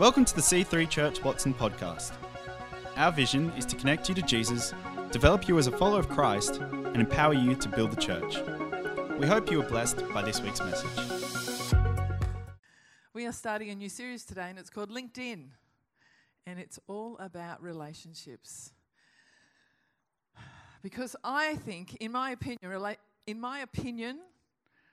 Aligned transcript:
Welcome 0.00 0.24
to 0.24 0.34
the 0.34 0.40
C3 0.40 0.88
Church 0.88 1.22
Watson 1.22 1.52
podcast. 1.52 2.12
Our 2.96 3.12
vision 3.12 3.52
is 3.58 3.66
to 3.66 3.76
connect 3.76 4.08
you 4.08 4.14
to 4.14 4.22
Jesus, 4.22 4.72
develop 5.10 5.46
you 5.46 5.58
as 5.58 5.66
a 5.66 5.72
follower 5.72 5.98
of 5.98 6.08
Christ, 6.08 6.56
and 6.56 6.96
empower 6.96 7.34
you 7.34 7.54
to 7.56 7.68
build 7.68 7.90
the 7.90 8.00
church. 8.00 8.38
We 9.18 9.26
hope 9.26 9.50
you 9.50 9.60
are 9.60 9.68
blessed 9.68 10.02
by 10.14 10.22
this 10.22 10.40
week's 10.40 10.60
message. 10.60 11.74
We 13.12 13.26
are 13.26 13.32
starting 13.32 13.68
a 13.68 13.74
new 13.74 13.90
series 13.90 14.24
today, 14.24 14.46
and 14.48 14.58
it's 14.58 14.70
called 14.70 14.88
LinkedIn, 14.88 15.48
and 16.46 16.58
it's 16.58 16.78
all 16.88 17.18
about 17.18 17.62
relationships. 17.62 18.72
Because 20.82 21.14
I 21.22 21.56
think, 21.56 21.96
in 21.96 22.10
my 22.10 22.30
opinion, 22.30 22.60
rela- 22.64 22.96
in 23.26 23.38
my 23.38 23.58
opinion, 23.58 24.20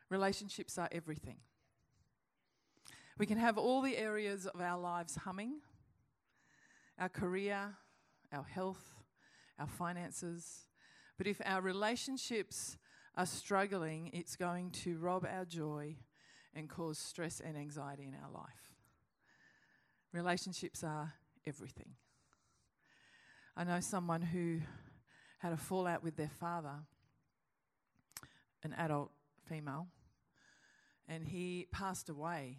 relationships 0.09 0.77
are 0.77 0.89
everything. 0.91 1.37
We 3.17 3.25
can 3.25 3.39
have 3.39 3.57
all 3.57 3.81
the 3.81 3.97
areas 3.97 4.45
of 4.45 4.61
our 4.61 4.79
lives 4.79 5.15
humming 5.15 5.61
our 6.99 7.09
career, 7.09 7.75
our 8.31 8.43
health, 8.43 8.93
our 9.57 9.65
finances. 9.65 10.67
But 11.17 11.25
if 11.25 11.41
our 11.43 11.61
relationships 11.61 12.77
are 13.15 13.25
struggling, 13.25 14.11
it's 14.13 14.35
going 14.35 14.69
to 14.83 14.99
rob 14.99 15.25
our 15.25 15.45
joy 15.45 15.95
and 16.53 16.69
cause 16.69 16.99
stress 16.99 17.39
and 17.39 17.57
anxiety 17.57 18.03
in 18.03 18.13
our 18.13 18.31
life. 18.31 18.75
Relationships 20.13 20.83
are 20.83 21.13
everything. 21.45 21.93
I 23.55 23.63
know 23.63 23.79
someone 23.79 24.21
who 24.21 24.59
had 25.39 25.53
a 25.53 25.57
fallout 25.57 26.03
with 26.03 26.17
their 26.17 26.31
father, 26.39 26.75
an 28.63 28.73
adult 28.73 29.11
female, 29.49 29.87
and 31.07 31.25
he 31.25 31.65
passed 31.71 32.09
away 32.09 32.57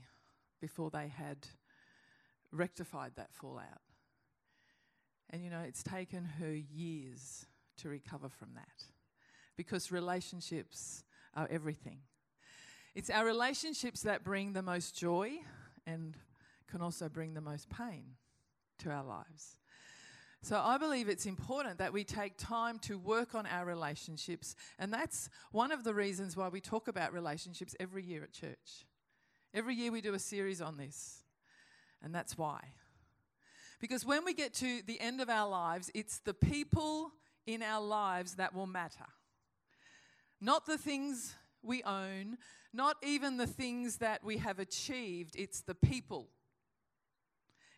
before 0.61 0.91
they 0.91 1.09
had 1.09 1.47
rectified 2.53 3.13
that 3.17 3.33
fallout. 3.33 3.83
And 5.31 5.45
you 5.45 5.51
know, 5.51 5.61
it's 5.61 5.83
taken 5.83 6.25
her 6.41 6.53
years 6.53 7.47
to 7.79 7.89
recover 7.89 8.29
from 8.29 8.55
that 8.55 8.85
because 9.57 9.93
relationships 9.93 11.05
are 11.35 11.49
everything. 11.51 11.99
It's 12.95 13.11
our 13.11 13.25
relationships 13.25 14.03
that 14.03 14.25
bring 14.25 14.55
the 14.55 14.63
most 14.63 14.97
joy 14.97 15.33
and 15.87 16.17
can 16.69 16.81
also 16.81 17.09
bring 17.09 17.35
the 17.35 17.41
most 17.41 17.69
pain 17.69 18.15
to 18.79 18.91
our 18.91 19.05
lives. 19.05 19.59
So 20.43 20.61
I 20.63 20.79
believe 20.79 21.09
it's 21.09 21.27
important 21.27 21.79
that 21.79 21.93
we 21.93 22.05
take 22.05 22.37
time 22.39 22.79
to 22.81 22.99
work 22.99 23.35
on 23.35 23.47
our 23.47 23.65
relationships. 23.65 24.55
And 24.79 24.93
that's 24.93 25.29
one 25.51 25.73
of 25.73 25.83
the 25.85 25.93
reasons 25.93 26.37
why 26.37 26.49
we 26.49 26.61
talk 26.61 26.87
about 26.87 27.13
relationships 27.13 27.75
every 27.81 28.05
year 28.05 28.23
at 28.23 28.33
church. 28.33 28.87
Every 29.55 29.75
year 29.75 29.91
we 29.91 30.01
do 30.01 30.15
a 30.15 30.19
series 30.19 30.61
on 30.61 30.77
this. 30.77 31.23
And 32.03 32.15
that's 32.15 32.37
why. 32.37 32.61
Because 33.81 34.05
when 34.05 34.25
we 34.25 34.35
get 34.35 34.55
to 34.55 34.83
the 34.87 35.01
end 35.01 35.21
of 35.21 35.29
our 35.29 35.49
lives, 35.49 35.91
it's 35.95 36.19
the 36.19 36.35
people 36.35 37.13
in 37.47 37.63
our 37.63 37.83
lives 37.83 38.35
that 38.35 38.55
will 38.55 38.67
matter. 38.67 39.07
Not 40.41 40.67
the 40.67 40.79
things 40.79 41.35
we 41.63 41.83
own, 41.83 42.39
not 42.73 42.97
even 43.03 43.37
the 43.37 43.47
things 43.47 43.97
that 43.97 44.23
we 44.23 44.39
have 44.39 44.59
achieved, 44.59 45.35
it's 45.37 45.61
the 45.61 45.75
people. 45.75 46.29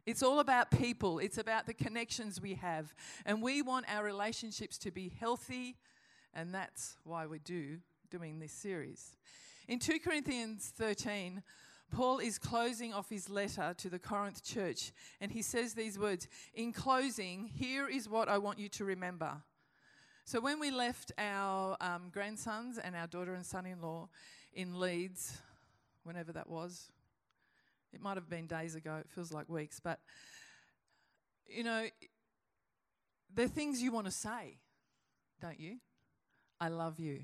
It's 0.07 0.23
all 0.23 0.41
about 0.41 0.71
people, 0.71 1.19
it's 1.19 1.39
about 1.39 1.67
the 1.67 1.75
connections 1.75 2.41
we 2.41 2.55
have. 2.55 2.95
And 3.25 3.43
we 3.43 3.63
want 3.63 3.87
our 3.89 4.05
relationships 4.05 4.79
to 4.79 4.91
be 4.91 5.13
healthy, 5.21 5.77
and 6.35 6.55
that's 6.55 6.97
why 7.05 7.27
we 7.27 7.39
do 7.39 7.79
doing 8.11 8.41
this 8.41 8.53
series. 8.53 9.17
In 9.71 9.79
2 9.79 10.01
Corinthians 10.01 10.73
13, 10.79 11.45
Paul 11.93 12.19
is 12.19 12.41
closing 12.41 12.93
off 12.93 13.09
his 13.09 13.31
letter 13.31 13.73
to 13.79 13.89
the 13.89 14.01
Corinth 14.01 14.43
church, 14.43 14.91
and 15.21 15.31
he 15.31 15.43
says 15.43 15.75
these 15.75 15.97
words 15.97 16.27
In 16.55 16.73
closing, 16.73 17.45
here 17.45 17.89
is 17.89 18.09
what 18.09 18.29
I 18.29 18.37
want 18.39 18.59
you 18.59 18.69
to 18.71 18.85
remember. 18.85 19.31
So, 20.25 20.41
when 20.41 20.59
we 20.59 20.73
left 20.73 21.13
our 21.19 21.77
um, 21.81 22.11
grandsons 22.11 22.79
and 22.79 22.97
our 22.97 23.07
daughter 23.07 23.33
and 23.33 23.47
son 23.47 23.65
in 23.65 23.81
law 23.81 24.09
in 24.53 24.81
Leeds, 24.81 25.39
whenever 26.03 26.33
that 26.33 26.51
was, 26.51 26.91
it 27.93 28.03
might 28.03 28.17
have 28.17 28.29
been 28.29 28.49
days 28.49 28.75
ago, 28.75 28.97
it 28.97 29.09
feels 29.09 29.31
like 29.31 29.49
weeks, 29.49 29.79
but 29.79 30.01
you 31.47 31.63
know, 31.63 31.87
there 33.33 33.45
are 33.45 33.49
things 33.49 33.81
you 33.81 33.93
want 33.93 34.07
to 34.07 34.13
say, 34.13 34.59
don't 35.41 35.61
you? 35.61 35.77
I 36.61 36.71
love 36.71 36.99
you. 36.99 37.21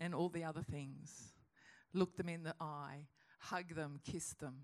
And 0.00 0.14
all 0.14 0.30
the 0.30 0.44
other 0.44 0.62
things 0.62 1.34
look 1.92 2.16
them 2.16 2.28
in 2.28 2.42
the 2.42 2.54
eye, 2.60 3.06
hug 3.38 3.74
them, 3.74 4.00
kiss 4.04 4.32
them. 4.34 4.62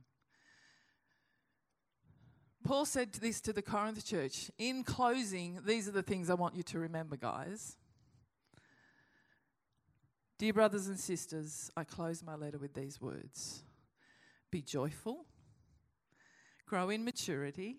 Paul 2.64 2.84
said 2.84 3.12
this 3.12 3.40
to 3.42 3.52
the 3.52 3.62
Corinth 3.62 4.04
church. 4.04 4.50
In 4.58 4.82
closing, 4.82 5.60
these 5.64 5.86
are 5.86 5.92
the 5.92 6.02
things 6.02 6.28
I 6.28 6.34
want 6.34 6.56
you 6.56 6.64
to 6.64 6.80
remember, 6.80 7.16
guys. 7.16 7.76
Dear 10.38 10.52
brothers 10.52 10.88
and 10.88 10.98
sisters, 10.98 11.70
I 11.76 11.84
close 11.84 12.22
my 12.22 12.34
letter 12.34 12.58
with 12.58 12.74
these 12.74 13.00
words 13.00 13.62
Be 14.50 14.62
joyful, 14.62 15.26
grow 16.66 16.90
in 16.90 17.04
maturity, 17.04 17.78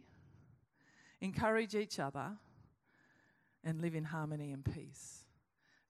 encourage 1.19 1.75
each 1.75 2.00
other, 2.00 2.38
and 3.63 3.81
live 3.81 3.94
in 3.94 4.06
harmony 4.06 4.51
and 4.53 4.63
peace. 4.63 5.25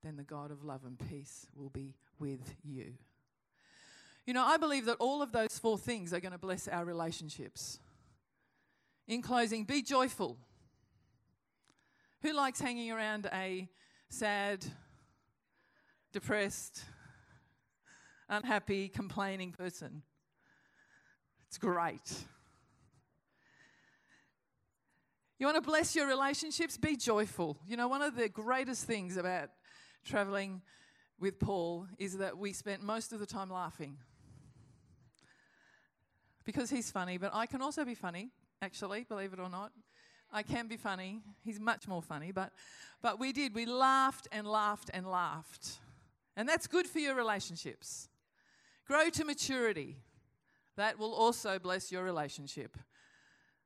Then 0.08 0.16
the 0.16 0.24
God 0.24 0.52
of 0.52 0.64
love 0.64 0.86
and 0.86 0.98
peace 1.10 1.48
will 1.54 1.68
be 1.68 1.94
with 2.18 2.56
you. 2.64 2.94
You 4.26 4.34
know, 4.34 4.42
I 4.42 4.56
believe 4.56 4.86
that 4.86 4.96
all 5.02 5.22
of 5.22 5.34
those 5.34 5.60
four 5.60 5.78
things 5.78 6.14
are 6.14 6.22
going 6.22 6.32
to 6.32 6.38
bless 6.38 6.70
our 6.70 6.86
relationships. 6.86 7.80
In 9.06 9.22
closing, 9.22 9.66
be 9.66 9.82
joyful. 9.82 10.38
Who 12.22 12.32
likes 12.32 12.62
hanging 12.62 12.90
around 12.90 13.30
a 13.34 13.68
sad, 14.08 14.64
depressed, 16.14 16.86
unhappy, 18.30 18.88
complaining 18.88 19.52
person? 19.52 20.04
It's 21.50 21.58
great. 21.58 22.24
You 25.38 25.48
want 25.48 25.58
to 25.58 25.70
bless 25.70 25.98
your 25.98 26.08
relationships? 26.08 26.78
Be 26.78 26.96
joyful. 26.96 27.58
You 27.68 27.76
know, 27.76 27.90
one 27.90 28.02
of 28.02 28.16
the 28.16 28.30
greatest 28.30 28.86
things 28.86 29.18
about 29.18 29.50
traveling 30.06 30.62
with 31.20 31.40
Paul 31.40 31.88
is 31.98 32.18
that 32.18 32.38
we 32.38 32.54
spent 32.54 32.84
most 32.84 33.14
of 33.14 33.20
the 33.20 33.26
time 33.26 33.50
laughing 33.50 33.98
because 36.48 36.70
he's 36.70 36.90
funny, 36.90 37.18
but 37.18 37.32
I 37.34 37.46
can 37.46 37.62
also 37.62 37.84
be 37.84 37.94
funny, 37.94 38.30
actually, 38.62 39.04
believe 39.04 39.34
it 39.34 39.40
or 39.40 39.50
not. 39.50 39.74
I 40.32 40.44
can 40.44 40.68
be 40.68 40.78
funny. 40.78 41.22
He's 41.44 41.60
much 41.60 41.88
more 41.88 42.02
funny, 42.02 42.32
but 42.32 42.54
but 43.02 43.20
we 43.20 43.32
did. 43.32 43.54
We 43.54 43.66
laughed 43.66 44.28
and 44.32 44.48
laughed 44.48 44.90
and 44.94 45.06
laughed. 45.06 45.80
And 46.36 46.48
that's 46.48 46.68
good 46.68 46.88
for 46.88 47.00
your 47.00 47.16
relationships. 47.16 48.10
Grow 48.86 49.10
to 49.10 49.26
maturity. 49.26 49.98
That 50.76 50.98
will 50.98 51.14
also 51.14 51.60
bless 51.60 51.92
your 51.92 52.04
relationship. 52.04 52.78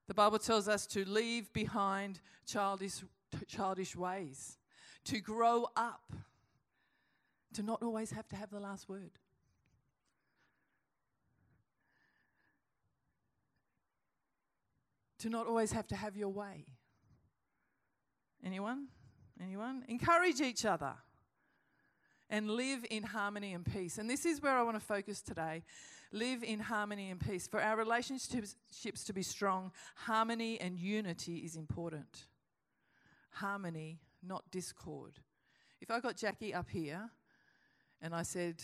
The 0.07 0.13
Bible 0.13 0.39
tells 0.39 0.67
us 0.67 0.87
to 0.87 1.07
leave 1.07 1.53
behind 1.53 2.19
childish 2.45 3.03
childish 3.47 3.95
ways, 3.95 4.57
to 5.05 5.19
grow 5.19 5.67
up, 5.75 6.13
to 7.53 7.63
not 7.63 7.81
always 7.81 8.11
have 8.11 8.27
to 8.29 8.35
have 8.35 8.49
the 8.49 8.59
last 8.59 8.87
word. 8.87 9.11
to 15.21 15.29
not 15.29 15.45
always 15.47 15.71
have 15.71 15.87
to 15.87 15.95
have 15.95 16.17
your 16.17 16.29
way. 16.29 16.65
Anyone? 18.43 18.87
Anyone? 19.41 19.83
Encourage 19.87 20.41
each 20.41 20.65
other 20.65 20.93
and 22.29 22.49
live 22.49 22.83
in 22.89 23.03
harmony 23.03 23.53
and 23.53 23.63
peace. 23.63 23.99
And 23.99 24.09
this 24.09 24.25
is 24.25 24.41
where 24.41 24.57
I 24.57 24.63
want 24.63 24.79
to 24.79 24.85
focus 24.85 25.21
today. 25.21 25.63
Live 26.11 26.43
in 26.43 26.59
harmony 26.59 27.11
and 27.11 27.19
peace. 27.19 27.47
For 27.47 27.61
our 27.61 27.77
relationships 27.77 29.03
to 29.03 29.13
be 29.13 29.21
strong, 29.21 29.71
harmony 29.95 30.59
and 30.59 30.77
unity 30.77 31.37
is 31.37 31.55
important. 31.55 32.25
Harmony, 33.29 33.99
not 34.23 34.43
discord. 34.51 35.13
If 35.79 35.89
I 35.91 35.99
got 35.99 36.15
Jackie 36.15 36.53
up 36.53 36.69
here 36.69 37.09
and 38.01 38.13
I 38.13 38.23
said, 38.23 38.61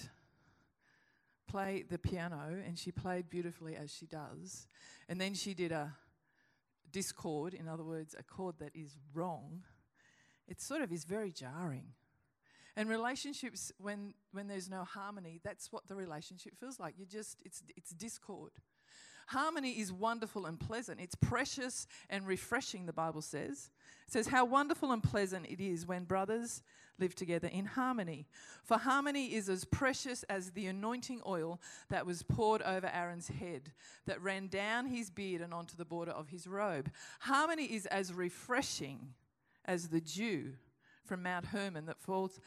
play 1.47 1.83
the 1.89 1.97
piano, 1.97 2.61
and 2.65 2.77
she 2.77 2.91
played 2.91 3.29
beautifully 3.29 3.75
as 3.75 3.91
she 3.91 4.05
does, 4.05 4.67
and 5.07 5.19
then 5.19 5.33
she 5.33 5.53
did 5.53 5.71
a 5.71 5.93
discord, 6.91 7.53
in 7.53 7.67
other 7.67 7.83
words, 7.83 8.15
a 8.17 8.23
chord 8.23 8.55
that 8.59 8.75
is 8.75 8.97
wrong, 9.13 9.63
it 10.47 10.61
sort 10.61 10.81
of 10.81 10.91
is 10.91 11.03
very 11.03 11.31
jarring. 11.31 11.93
And 12.75 12.89
relationships, 12.89 13.71
when, 13.79 14.13
when 14.31 14.47
there's 14.47 14.69
no 14.69 14.83
harmony, 14.83 15.39
that's 15.43 15.71
what 15.71 15.87
the 15.87 15.95
relationship 15.95 16.53
feels 16.59 16.79
like. 16.79 16.93
You 16.97 17.05
just, 17.05 17.37
it's, 17.43 17.63
it's 17.75 17.89
discord. 17.91 18.51
Harmony 19.27 19.71
is 19.71 19.91
wonderful 19.91 20.45
and 20.45 20.59
pleasant. 20.59 21.01
It's 21.01 21.15
precious 21.15 21.85
and 22.09 22.25
refreshing, 22.25 22.85
the 22.85 22.93
Bible 22.93 23.21
says. 23.21 23.69
It 24.07 24.13
says, 24.13 24.27
How 24.27 24.45
wonderful 24.45 24.91
and 24.93 25.03
pleasant 25.03 25.47
it 25.47 25.61
is 25.61 25.85
when 25.85 26.05
brothers 26.05 26.63
live 26.97 27.13
together 27.13 27.49
in 27.49 27.65
harmony. 27.65 28.25
For 28.63 28.77
harmony 28.77 29.33
is 29.33 29.49
as 29.49 29.65
precious 29.65 30.23
as 30.23 30.51
the 30.51 30.67
anointing 30.67 31.21
oil 31.27 31.59
that 31.89 32.05
was 32.05 32.23
poured 32.23 32.61
over 32.61 32.89
Aaron's 32.91 33.27
head, 33.27 33.73
that 34.05 34.21
ran 34.21 34.47
down 34.47 34.87
his 34.87 35.09
beard 35.09 35.41
and 35.41 35.53
onto 35.53 35.75
the 35.75 35.85
border 35.85 36.11
of 36.11 36.29
his 36.29 36.47
robe. 36.47 36.89
Harmony 37.19 37.65
is 37.65 37.85
as 37.87 38.13
refreshing 38.13 39.13
as 39.65 39.89
the 39.89 40.01
dew 40.01 40.53
from 41.05 41.21
Mount 41.21 41.47
Hermon 41.47 41.85
that 41.85 41.99
falls 41.99 42.39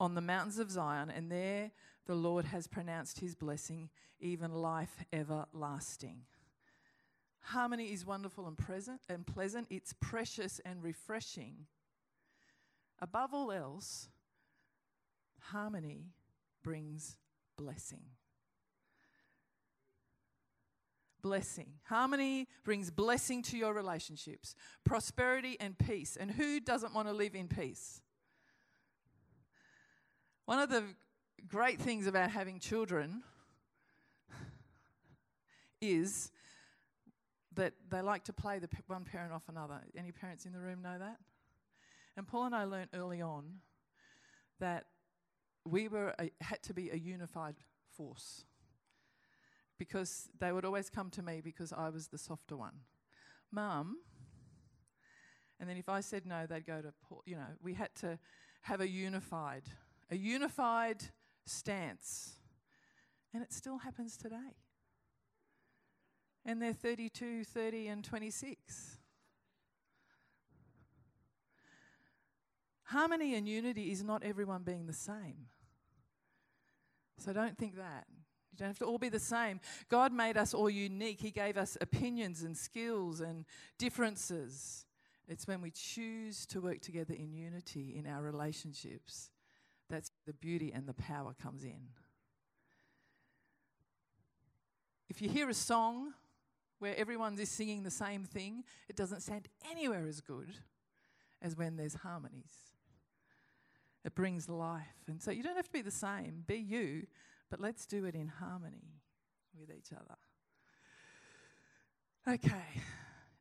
on 0.00 0.14
the 0.14 0.20
mountains 0.20 0.58
of 0.58 0.70
Zion, 0.70 1.10
and 1.10 1.30
there 1.30 1.70
the 2.08 2.14
Lord 2.14 2.46
has 2.46 2.66
pronounced 2.66 3.20
his 3.20 3.34
blessing, 3.34 3.90
even 4.18 4.52
life 4.52 5.04
everlasting. 5.12 6.22
Harmony 7.40 7.92
is 7.92 8.04
wonderful 8.04 8.48
and 8.48 8.56
present 8.56 9.02
and 9.10 9.26
pleasant. 9.26 9.68
It's 9.70 9.92
precious 10.00 10.58
and 10.64 10.82
refreshing. 10.82 11.66
Above 13.00 13.34
all 13.34 13.52
else, 13.52 14.08
harmony 15.38 16.06
brings 16.64 17.16
blessing. 17.58 18.04
Blessing. 21.20 21.74
Harmony 21.84 22.48
brings 22.64 22.90
blessing 22.90 23.42
to 23.42 23.58
your 23.58 23.74
relationships, 23.74 24.54
prosperity 24.84 25.58
and 25.60 25.76
peace. 25.78 26.16
And 26.18 26.30
who 26.30 26.58
doesn't 26.58 26.94
want 26.94 27.06
to 27.08 27.14
live 27.14 27.34
in 27.34 27.48
peace? 27.48 28.00
One 30.46 30.58
of 30.58 30.70
the 30.70 30.84
great 31.46 31.80
things 31.80 32.06
about 32.06 32.30
having 32.30 32.58
children 32.58 33.22
is 35.80 36.30
that 37.54 37.74
they 37.90 38.00
like 38.00 38.24
to 38.24 38.32
play 38.32 38.58
the 38.58 38.68
one 38.86 39.04
parent 39.04 39.32
off 39.32 39.42
another. 39.48 39.80
Any 39.96 40.12
parents 40.12 40.46
in 40.46 40.52
the 40.52 40.60
room 40.60 40.82
know 40.82 40.98
that? 40.98 41.18
And 42.16 42.26
Paul 42.26 42.46
and 42.46 42.54
I 42.54 42.64
learned 42.64 42.90
early 42.94 43.20
on 43.20 43.60
that 44.60 44.86
we 45.64 45.88
were 45.88 46.14
a, 46.18 46.30
had 46.40 46.62
to 46.64 46.74
be 46.74 46.90
a 46.90 46.96
unified 46.96 47.56
force 47.96 48.44
because 49.78 50.28
they 50.40 50.52
would 50.52 50.64
always 50.64 50.90
come 50.90 51.10
to 51.10 51.22
me 51.22 51.40
because 51.42 51.72
I 51.72 51.88
was 51.90 52.08
the 52.08 52.18
softer 52.18 52.56
one. 52.56 52.80
Mum, 53.52 53.98
and 55.60 55.68
then 55.68 55.76
if 55.76 55.88
I 55.88 56.00
said 56.00 56.26
no, 56.26 56.46
they'd 56.46 56.66
go 56.66 56.80
to 56.80 56.92
Paul. 57.08 57.22
You 57.26 57.36
know, 57.36 57.46
we 57.62 57.74
had 57.74 57.94
to 57.96 58.18
have 58.62 58.80
a 58.80 58.88
unified, 58.88 59.64
a 60.10 60.16
unified 60.16 61.04
stance. 61.48 62.38
And 63.34 63.42
it 63.42 63.52
still 63.52 63.78
happens 63.78 64.16
today. 64.16 64.56
And 66.44 66.62
they're 66.62 66.72
32, 66.72 67.44
30, 67.44 67.88
and 67.88 68.04
26. 68.04 68.98
Harmony 72.84 73.34
and 73.34 73.46
unity 73.46 73.90
is 73.90 74.02
not 74.02 74.22
everyone 74.22 74.62
being 74.62 74.86
the 74.86 74.94
same. 74.94 75.48
So 77.18 77.32
don't 77.32 77.58
think 77.58 77.76
that. 77.76 78.06
You 78.50 78.56
don't 78.58 78.68
have 78.68 78.78
to 78.78 78.86
all 78.86 78.98
be 78.98 79.10
the 79.10 79.18
same. 79.18 79.60
God 79.90 80.12
made 80.12 80.38
us 80.38 80.54
all 80.54 80.70
unique. 80.70 81.20
He 81.20 81.30
gave 81.30 81.58
us 81.58 81.76
opinions 81.80 82.42
and 82.42 82.56
skills 82.56 83.20
and 83.20 83.44
differences. 83.78 84.86
It's 85.28 85.46
when 85.46 85.60
we 85.60 85.70
choose 85.70 86.46
to 86.46 86.62
work 86.62 86.80
together 86.80 87.12
in 87.12 87.34
unity 87.34 87.94
in 87.94 88.06
our 88.06 88.22
relationships 88.22 89.30
that's 89.88 90.10
the 90.26 90.32
beauty 90.32 90.72
and 90.72 90.86
the 90.86 90.94
power 90.94 91.34
comes 91.40 91.64
in. 91.64 91.88
If 95.08 95.22
you 95.22 95.28
hear 95.28 95.48
a 95.48 95.54
song 95.54 96.12
where 96.78 96.96
everyone 96.96 97.38
is 97.38 97.50
singing 97.50 97.82
the 97.82 97.90
same 97.90 98.24
thing, 98.24 98.64
it 98.88 98.96
doesn't 98.96 99.22
sound 99.22 99.48
anywhere 99.70 100.06
as 100.06 100.20
good 100.20 100.50
as 101.40 101.56
when 101.56 101.76
there's 101.76 101.94
harmonies. 101.94 102.52
It 104.04 104.14
brings 104.14 104.48
life. 104.48 105.04
And 105.08 105.20
so 105.20 105.30
you 105.30 105.42
don't 105.42 105.56
have 105.56 105.66
to 105.66 105.72
be 105.72 105.82
the 105.82 105.90
same, 105.90 106.44
be 106.46 106.56
you, 106.56 107.06
but 107.50 107.60
let's 107.60 107.86
do 107.86 108.04
it 108.04 108.14
in 108.14 108.28
harmony 108.28 109.00
with 109.58 109.70
each 109.70 109.92
other. 109.92 110.16
Okay. 112.36 112.82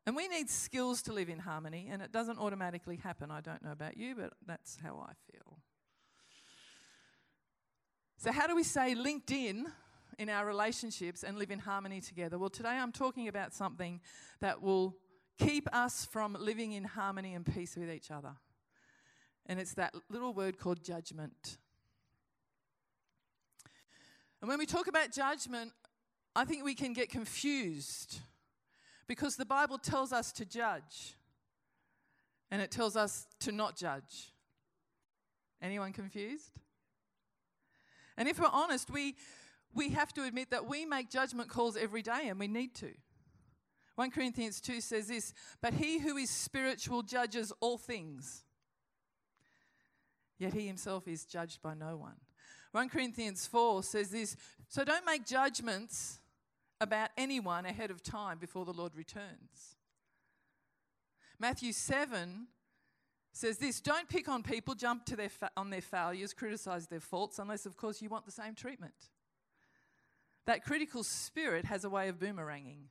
And 0.06 0.16
we 0.16 0.28
need 0.30 0.50
skills 0.50 1.02
to 1.04 1.14
live 1.14 1.28
in 1.28 1.40
harmony, 1.40 1.90
and 1.92 2.02
it 2.02 2.14
doesn't 2.14 2.40
automatically 2.40 2.96
happen. 2.96 3.30
I 3.30 3.42
don't 3.42 3.62
know 3.62 3.74
about 3.74 3.98
you, 3.98 4.16
but 4.16 4.34
that's 4.46 4.78
how 4.82 5.06
I 5.06 5.12
feel. 5.30 5.60
So, 8.20 8.32
how 8.32 8.48
do 8.48 8.56
we 8.56 8.64
stay 8.64 8.96
linked 8.96 9.30
in 9.30 9.68
in 10.18 10.28
our 10.28 10.44
relationships 10.44 11.24
and 11.24 11.38
live 11.38 11.52
in 11.52 11.60
harmony 11.60 12.02
together? 12.02 12.40
Well, 12.40 12.50
today 12.50 12.70
I'm 12.70 12.92
talking 12.92 13.28
about 13.28 13.54
something 13.54 14.02
that 14.40 14.64
will 14.64 14.96
keep 15.38 15.72
us 15.72 16.04
from 16.04 16.36
living 16.40 16.72
in 16.72 16.84
harmony 16.84 17.36
and 17.36 17.46
peace 17.46 17.76
with 17.76 17.92
each 17.92 18.10
other. 18.10 18.32
And 19.46 19.60
it's 19.60 19.76
that 19.76 19.94
little 20.10 20.34
word 20.34 20.58
called 20.58 20.84
judgment. 20.84 21.58
And 24.42 24.50
when 24.50 24.58
we 24.58 24.66
talk 24.66 24.88
about 24.88 25.12
judgment, 25.12 25.72
I 26.36 26.44
think 26.44 26.66
we 26.66 26.74
can 26.74 26.94
get 26.94 27.10
confused 27.10 28.20
because 29.08 29.36
the 29.36 29.46
Bible 29.46 29.78
tells 29.78 30.12
us 30.12 30.32
to 30.34 30.46
judge 30.46 31.16
and 32.50 32.64
it 32.64 32.72
tells 32.72 32.96
us 32.98 33.28
to 33.42 33.52
not 33.52 33.78
judge. 33.78 34.34
Anyone 35.62 35.94
confused? 35.94 36.60
And 38.18 38.28
if 38.28 38.40
we're 38.40 38.50
honest, 38.52 38.90
we, 38.90 39.16
we 39.74 39.90
have 39.90 40.14
to 40.14 40.24
admit 40.24 40.50
that 40.52 40.68
we 40.68 40.86
make 40.86 41.10
judgment 41.10 41.50
calls 41.50 41.78
every 41.78 42.02
day 42.02 42.28
and 42.28 42.40
we 42.40 42.48
need 42.48 42.74
to. 42.76 42.92
1 43.96 44.12
Corinthians 44.12 44.62
2 44.62 44.82
says 44.82 45.08
this 45.08 45.34
But 45.62 45.74
he 45.74 46.00
who 46.00 46.18
is 46.18 46.30
spiritual 46.30 47.04
judges 47.04 47.52
all 47.60 47.78
things, 47.78 48.44
yet 50.38 50.54
he 50.54 50.68
himself 50.68 51.08
is 51.08 51.26
judged 51.26 51.62
by 51.62 51.74
no 51.74 51.98
one. 51.98 52.16
1 52.72 52.90
Corinthians 52.90 53.48
4 53.48 53.84
says 53.84 54.10
this 54.10 54.36
So 54.68 54.84
don't 54.84 55.06
make 55.06 55.26
judgments 55.26 56.20
about 56.80 57.10
anyone 57.18 57.66
ahead 57.66 57.90
of 57.90 58.04
time 58.04 58.38
before 58.38 58.66
the 58.66 58.74
Lord 58.74 58.96
returns. 58.96 59.78
Matthew 61.40 61.72
7 61.72 62.48
says 63.38 63.58
this 63.58 63.80
don't 63.80 64.10
pick 64.10 64.28
on 64.28 64.44
people, 64.44 64.76
jump 64.76 65.06
to 65.06 65.16
their 65.16 65.30
fa- 65.30 65.52
on 65.56 65.70
their 65.70 65.82
failures, 65.82 66.34
criticize 66.34 66.88
their 66.88 67.00
faults, 67.00 67.40
unless, 67.40 67.66
of 67.66 67.78
course, 67.78 68.02
you 68.02 68.10
want 68.10 68.26
the 68.26 68.32
same 68.32 68.56
treatment. 68.56 68.94
That 70.46 70.64
critical 70.64 71.04
spirit 71.04 71.66
has 71.66 71.84
a 71.84 71.90
way 71.90 72.08
of 72.08 72.20
boomeranging. 72.20 72.88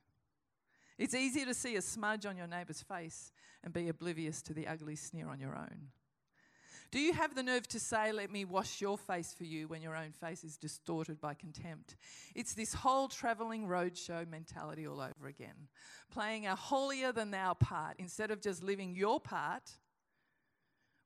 It's 0.97 1.13
easier 1.13 1.45
to 1.45 1.53
see 1.53 1.75
a 1.75 1.81
smudge 1.81 2.25
on 2.25 2.37
your 2.37 2.47
neighbour's 2.47 2.81
face 2.81 3.31
and 3.63 3.73
be 3.73 3.89
oblivious 3.89 4.41
to 4.43 4.53
the 4.53 4.67
ugly 4.67 4.95
sneer 4.95 5.27
on 5.27 5.39
your 5.39 5.55
own. 5.55 5.89
Do 6.89 6.99
you 6.99 7.13
have 7.13 7.35
the 7.35 7.43
nerve 7.43 7.67
to 7.69 7.79
say, 7.79 8.11
Let 8.13 8.31
me 8.31 8.45
wash 8.45 8.79
your 8.79 8.97
face 8.97 9.33
for 9.33 9.43
you, 9.43 9.67
when 9.67 9.81
your 9.81 9.95
own 9.95 10.11
face 10.11 10.43
is 10.43 10.55
distorted 10.55 11.19
by 11.19 11.33
contempt? 11.33 11.97
It's 12.33 12.53
this 12.53 12.73
whole 12.73 13.09
travelling 13.09 13.67
roadshow 13.67 14.27
mentality 14.29 14.87
all 14.87 15.01
over 15.01 15.27
again, 15.27 15.67
playing 16.09 16.47
a 16.47 16.55
holier 16.55 17.11
than 17.11 17.31
thou 17.31 17.55
part 17.55 17.95
instead 17.99 18.31
of 18.31 18.41
just 18.41 18.63
living 18.63 18.95
your 18.95 19.19
part 19.19 19.71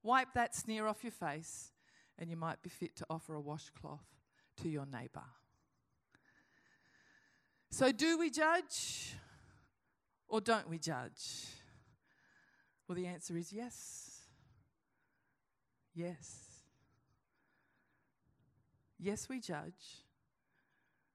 Wipe 0.03 0.34
that 0.34 0.55
sneer 0.55 0.88
off 0.88 1.03
your 1.03 1.12
face, 1.12 1.72
and 2.17 2.29
you 2.29 2.36
might 2.36 2.62
be 2.62 2.70
fit 2.70 2.96
to 2.98 3.05
offer 3.10 3.36
a 3.36 3.41
washcloth 3.41 4.05
to 4.62 4.70
your 4.70 4.86
neighbour. 4.86 5.24
So, 7.70 7.91
do 7.91 8.17
we 8.17 8.29
judge 8.29 9.15
or 10.27 10.41
don't 10.41 10.70
we 10.70 10.77
judge? 10.77 11.46
Well, 12.88 12.96
the 12.96 13.08
answer 13.08 13.38
is 13.38 13.53
yes. 13.53 14.20
Yes. 15.93 16.48
Yes, 19.00 19.29
we 19.29 19.39
judge. 19.39 20.03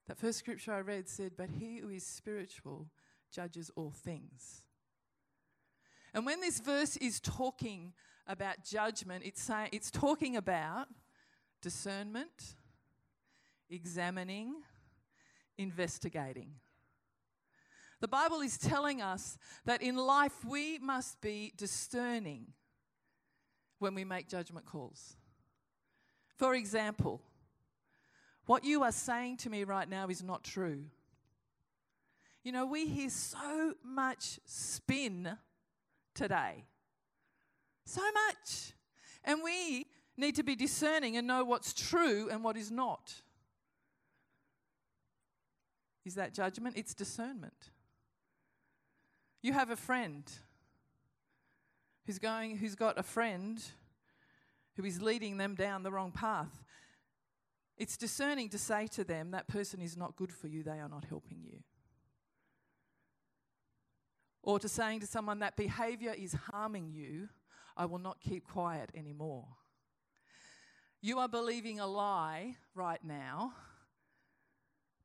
That 0.06 0.18
first 0.18 0.38
scripture 0.38 0.72
I 0.72 0.80
read 0.80 1.08
said, 1.08 1.32
But 1.36 1.50
he 1.50 1.78
who 1.78 1.90
is 1.90 2.04
spiritual 2.04 2.88
judges 3.32 3.70
all 3.76 3.90
things. 3.90 4.62
And 6.14 6.24
when 6.24 6.40
this 6.40 6.60
verse 6.60 6.96
is 6.96 7.20
talking 7.20 7.92
about 8.26 8.64
judgment, 8.64 9.24
it's, 9.24 9.42
saying, 9.42 9.68
it's 9.72 9.90
talking 9.90 10.36
about 10.36 10.88
discernment, 11.62 12.54
examining, 13.70 14.54
investigating. 15.58 16.50
The 18.00 18.08
Bible 18.08 18.40
is 18.40 18.58
telling 18.58 19.00
us 19.00 19.38
that 19.64 19.82
in 19.82 19.96
life 19.96 20.44
we 20.44 20.78
must 20.78 21.20
be 21.20 21.52
discerning 21.56 22.48
when 23.78 23.94
we 23.94 24.04
make 24.04 24.28
judgment 24.28 24.66
calls. 24.66 25.16
For 26.36 26.54
example, 26.54 27.22
what 28.44 28.64
you 28.64 28.82
are 28.82 28.92
saying 28.92 29.38
to 29.38 29.50
me 29.50 29.64
right 29.64 29.88
now 29.88 30.08
is 30.08 30.22
not 30.22 30.44
true. 30.44 30.84
You 32.44 32.52
know, 32.52 32.66
we 32.66 32.86
hear 32.86 33.10
so 33.10 33.74
much 33.82 34.38
spin 34.44 35.36
today. 36.14 36.64
So 37.86 38.02
much. 38.02 38.74
And 39.24 39.42
we 39.42 39.86
need 40.16 40.36
to 40.36 40.42
be 40.42 40.54
discerning 40.54 41.16
and 41.16 41.26
know 41.26 41.44
what's 41.44 41.72
true 41.72 42.28
and 42.30 42.44
what 42.44 42.56
is 42.56 42.70
not. 42.70 43.14
Is 46.04 46.14
that 46.16 46.34
judgment? 46.34 46.76
It's 46.76 46.94
discernment. 46.94 47.70
You 49.42 49.52
have 49.52 49.70
a 49.70 49.76
friend 49.76 50.24
who's 52.06 52.18
going 52.18 52.58
who's 52.58 52.74
got 52.74 52.98
a 52.98 53.02
friend 53.02 53.62
who 54.76 54.84
is 54.84 55.00
leading 55.00 55.36
them 55.36 55.54
down 55.54 55.82
the 55.82 55.90
wrong 55.90 56.12
path. 56.12 56.64
It's 57.76 57.96
discerning 57.96 58.48
to 58.50 58.58
say 58.58 58.86
to 58.88 59.04
them, 59.04 59.32
that 59.32 59.48
person 59.48 59.82
is 59.82 59.96
not 59.96 60.16
good 60.16 60.32
for 60.32 60.48
you, 60.48 60.62
they 60.62 60.78
are 60.78 60.88
not 60.88 61.04
helping 61.04 61.42
you. 61.44 61.58
Or 64.42 64.58
to 64.58 64.68
saying 64.68 65.00
to 65.00 65.06
someone, 65.06 65.40
that 65.40 65.56
behavior 65.56 66.14
is 66.16 66.32
harming 66.32 66.92
you, 66.92 67.28
I 67.76 67.86
will 67.86 67.98
not 67.98 68.20
keep 68.20 68.48
quiet 68.48 68.90
anymore. 68.94 69.46
You 71.02 71.18
are 71.18 71.28
believing 71.28 71.78
a 71.78 71.86
lie 71.86 72.56
right 72.74 73.02
now 73.04 73.52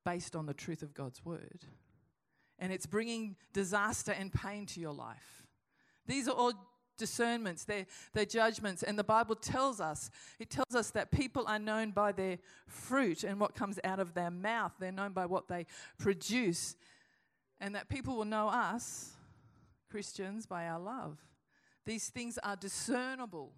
based 0.06 0.36
on 0.36 0.46
the 0.46 0.54
truth 0.54 0.82
of 0.82 0.94
God's 0.94 1.24
word. 1.24 1.66
And 2.58 2.72
it's 2.72 2.86
bringing 2.86 3.36
disaster 3.54 4.12
and 4.12 4.32
pain 4.32 4.66
to 4.68 4.80
your 4.80 4.94
life. 4.94 5.44
These 6.08 6.28
are 6.28 6.36
all 6.36 6.54
discernments, 6.98 7.66
they're, 7.66 8.26
judgments. 8.26 8.84
And 8.84 8.98
the 8.98 9.04
Bible 9.04 9.36
tells 9.36 9.82
us, 9.82 10.12
it 10.40 10.50
tells 10.50 10.76
us 10.76 10.92
that 10.92 11.12
people 11.12 11.46
are 11.48 11.60
known 11.60 11.92
by 11.92 12.12
their 12.12 12.38
fruit 12.68 13.24
and 13.24 13.40
what 13.40 13.56
comes 13.56 13.80
out 13.84 14.00
of 14.00 14.14
their 14.14 14.32
mouth. 14.32 14.74
They're 14.80 14.92
known 14.92 15.12
by 15.12 15.26
what 15.26 15.48
they 15.48 15.66
produce. 15.98 16.76
And 17.60 17.76
that 17.76 17.90
people 17.90 18.16
will 18.16 18.26
know 18.26 18.48
us, 18.48 19.12
Christians, 19.90 20.46
by 20.46 20.68
our 20.68 20.80
love. 20.80 21.18
These 21.86 22.10
things 22.10 22.38
are 22.44 22.56
discernible. 22.56 23.54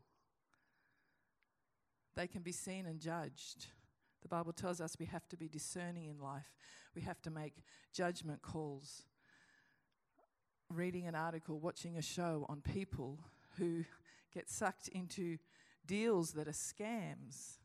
They 2.15 2.27
can 2.27 2.41
be 2.41 2.51
seen 2.51 2.85
and 2.85 2.99
judged. 2.99 3.67
The 4.21 4.27
Bible 4.29 4.53
tells 4.53 4.79
us 4.79 4.95
we 4.99 5.05
have 5.07 5.27
to 5.29 5.37
be 5.37 5.47
discerning 5.47 6.05
in 6.05 6.19
life. 6.19 6.55
We 6.95 7.01
have 7.01 7.21
to 7.23 7.29
make 7.29 7.63
judgment 7.93 8.41
calls. 8.41 9.03
Reading 10.69 11.07
an 11.07 11.15
article, 11.15 11.59
watching 11.59 11.97
a 11.97 12.01
show 12.01 12.45
on 12.47 12.61
people 12.61 13.19
who 13.57 13.83
get 14.33 14.49
sucked 14.49 14.87
into 14.87 15.37
deals 15.85 16.31
that 16.31 16.47
are 16.47 16.51
scams. 16.51 17.57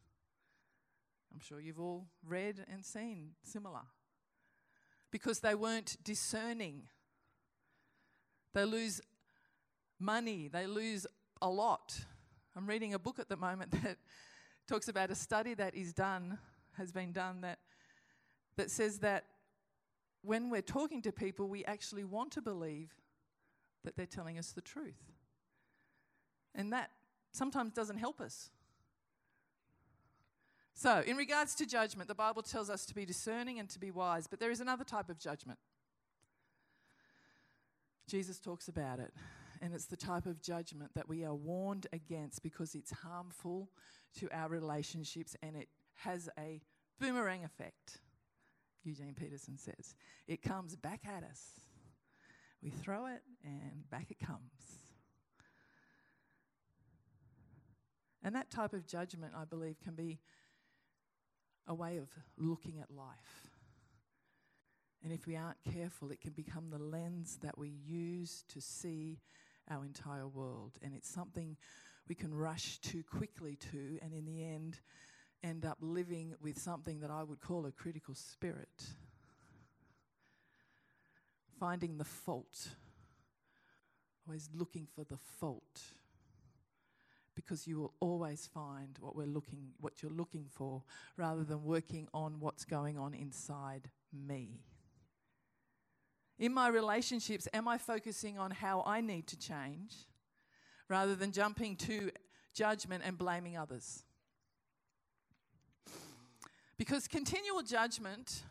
I'm 1.32 1.40
sure 1.40 1.60
you've 1.60 1.80
all 1.80 2.06
read 2.26 2.64
and 2.70 2.84
seen 2.84 3.32
similar. 3.44 3.82
Because 5.10 5.40
they 5.40 5.54
weren't 5.54 5.96
discerning. 6.02 6.88
They 8.54 8.64
lose 8.64 9.00
money, 9.98 10.48
they 10.48 10.66
lose 10.66 11.06
a 11.40 11.48
lot. 11.48 11.98
I'm 12.56 12.66
reading 12.66 12.94
a 12.94 12.98
book 12.98 13.18
at 13.18 13.28
the 13.28 13.36
moment 13.36 13.70
that 13.82 13.96
talks 14.66 14.88
about 14.88 15.10
a 15.10 15.14
study 15.14 15.54
that 15.54 15.74
is 15.74 15.92
done, 15.92 16.38
has 16.76 16.92
been 16.92 17.12
done, 17.12 17.40
that, 17.42 17.58
that 18.56 18.70
says 18.70 18.98
that 19.00 19.24
when 20.22 20.50
we're 20.50 20.62
talking 20.62 21.02
to 21.02 21.12
people, 21.12 21.48
we 21.48 21.64
actually 21.64 22.04
want 22.04 22.32
to 22.32 22.42
believe 22.42 22.92
that 23.84 23.96
they're 23.96 24.06
telling 24.06 24.38
us 24.38 24.52
the 24.52 24.60
truth. 24.60 25.12
And 26.54 26.72
that 26.72 26.90
sometimes 27.32 27.72
doesn't 27.72 27.98
help 27.98 28.20
us. 28.20 28.50
So, 30.74 31.02
in 31.06 31.16
regards 31.16 31.54
to 31.56 31.66
judgment, 31.66 32.08
the 32.08 32.14
Bible 32.14 32.42
tells 32.42 32.70
us 32.70 32.86
to 32.86 32.94
be 32.94 33.04
discerning 33.04 33.58
and 33.58 33.68
to 33.70 33.80
be 33.80 33.90
wise, 33.90 34.26
but 34.28 34.38
there 34.38 34.50
is 34.50 34.60
another 34.60 34.84
type 34.84 35.08
of 35.08 35.18
judgment. 35.18 35.58
Jesus 38.06 38.38
talks 38.38 38.68
about 38.68 39.00
it, 39.00 39.12
and 39.60 39.74
it's 39.74 39.86
the 39.86 39.96
type 39.96 40.26
of 40.26 40.42
judgment 40.42 40.92
that 40.94 41.08
we 41.08 41.24
are 41.24 41.34
warned 41.34 41.86
against 41.92 42.42
because 42.42 42.74
it's 42.74 42.90
harmful 42.90 43.70
to 44.18 44.28
our 44.32 44.48
relationships 44.48 45.36
and 45.42 45.56
it 45.56 45.68
has 45.94 46.28
a 46.38 46.60
boomerang 47.00 47.44
effect, 47.44 47.98
Eugene 48.84 49.14
Peterson 49.14 49.58
says. 49.58 49.94
It 50.26 50.42
comes 50.42 50.76
back 50.76 51.00
at 51.06 51.24
us. 51.24 51.60
We 52.62 52.70
throw 52.70 53.06
it, 53.06 53.22
and 53.44 53.88
back 53.88 54.10
it 54.10 54.18
comes. 54.18 54.78
And 58.22 58.34
that 58.34 58.50
type 58.50 58.72
of 58.72 58.86
judgment, 58.86 59.32
I 59.36 59.44
believe, 59.44 59.80
can 59.80 59.94
be 59.94 60.18
a 61.68 61.74
way 61.74 61.98
of 61.98 62.08
looking 62.36 62.80
at 62.80 62.90
life. 62.90 63.50
And 65.04 65.12
if 65.12 65.26
we 65.26 65.36
aren't 65.36 65.62
careful, 65.72 66.10
it 66.10 66.20
can 66.20 66.32
become 66.32 66.70
the 66.70 66.78
lens 66.78 67.38
that 67.42 67.56
we 67.56 67.68
use 67.68 68.44
to 68.48 68.60
see 68.60 69.20
our 69.70 69.84
entire 69.84 70.26
world. 70.26 70.72
And 70.82 70.94
it's 70.94 71.08
something 71.08 71.56
we 72.08 72.14
can 72.14 72.34
rush 72.34 72.78
too 72.78 73.02
quickly 73.02 73.56
to, 73.70 73.98
and 74.02 74.12
in 74.12 74.24
the 74.24 74.44
end, 74.44 74.80
end 75.42 75.64
up 75.64 75.78
living 75.80 76.34
with 76.40 76.58
something 76.58 77.00
that 77.00 77.10
I 77.10 77.22
would 77.22 77.40
call 77.40 77.66
a 77.66 77.72
critical 77.72 78.14
spirit. 78.14 78.84
Finding 81.60 81.98
the 81.98 82.04
fault, 82.04 82.68
always 84.26 84.48
looking 84.54 84.86
for 84.94 85.04
the 85.04 85.18
fault 85.40 85.80
because 87.34 87.68
you 87.68 87.78
will 87.78 87.94
always 88.00 88.48
find 88.52 88.96
what 89.00 89.14
we're 89.14 89.24
looking 89.24 89.68
what 89.80 90.02
you're 90.02 90.10
looking 90.10 90.44
for 90.50 90.82
rather 91.16 91.44
than 91.44 91.62
working 91.62 92.08
on 92.12 92.40
what's 92.40 92.64
going 92.64 92.98
on 92.98 93.14
inside 93.14 93.88
me. 94.12 94.60
In 96.38 96.54
my 96.54 96.68
relationships, 96.68 97.48
am 97.52 97.66
I 97.66 97.78
focusing 97.78 98.38
on 98.38 98.52
how 98.52 98.82
I 98.86 99.00
need 99.00 99.26
to 99.28 99.38
change 99.38 99.94
rather 100.88 101.16
than 101.16 101.32
jumping 101.32 101.76
to 101.76 102.10
judgment 102.54 103.02
and 103.04 103.18
blaming 103.18 103.56
others? 103.56 104.04
Because 106.76 107.08
continual 107.08 107.62
judgment, 107.62 108.44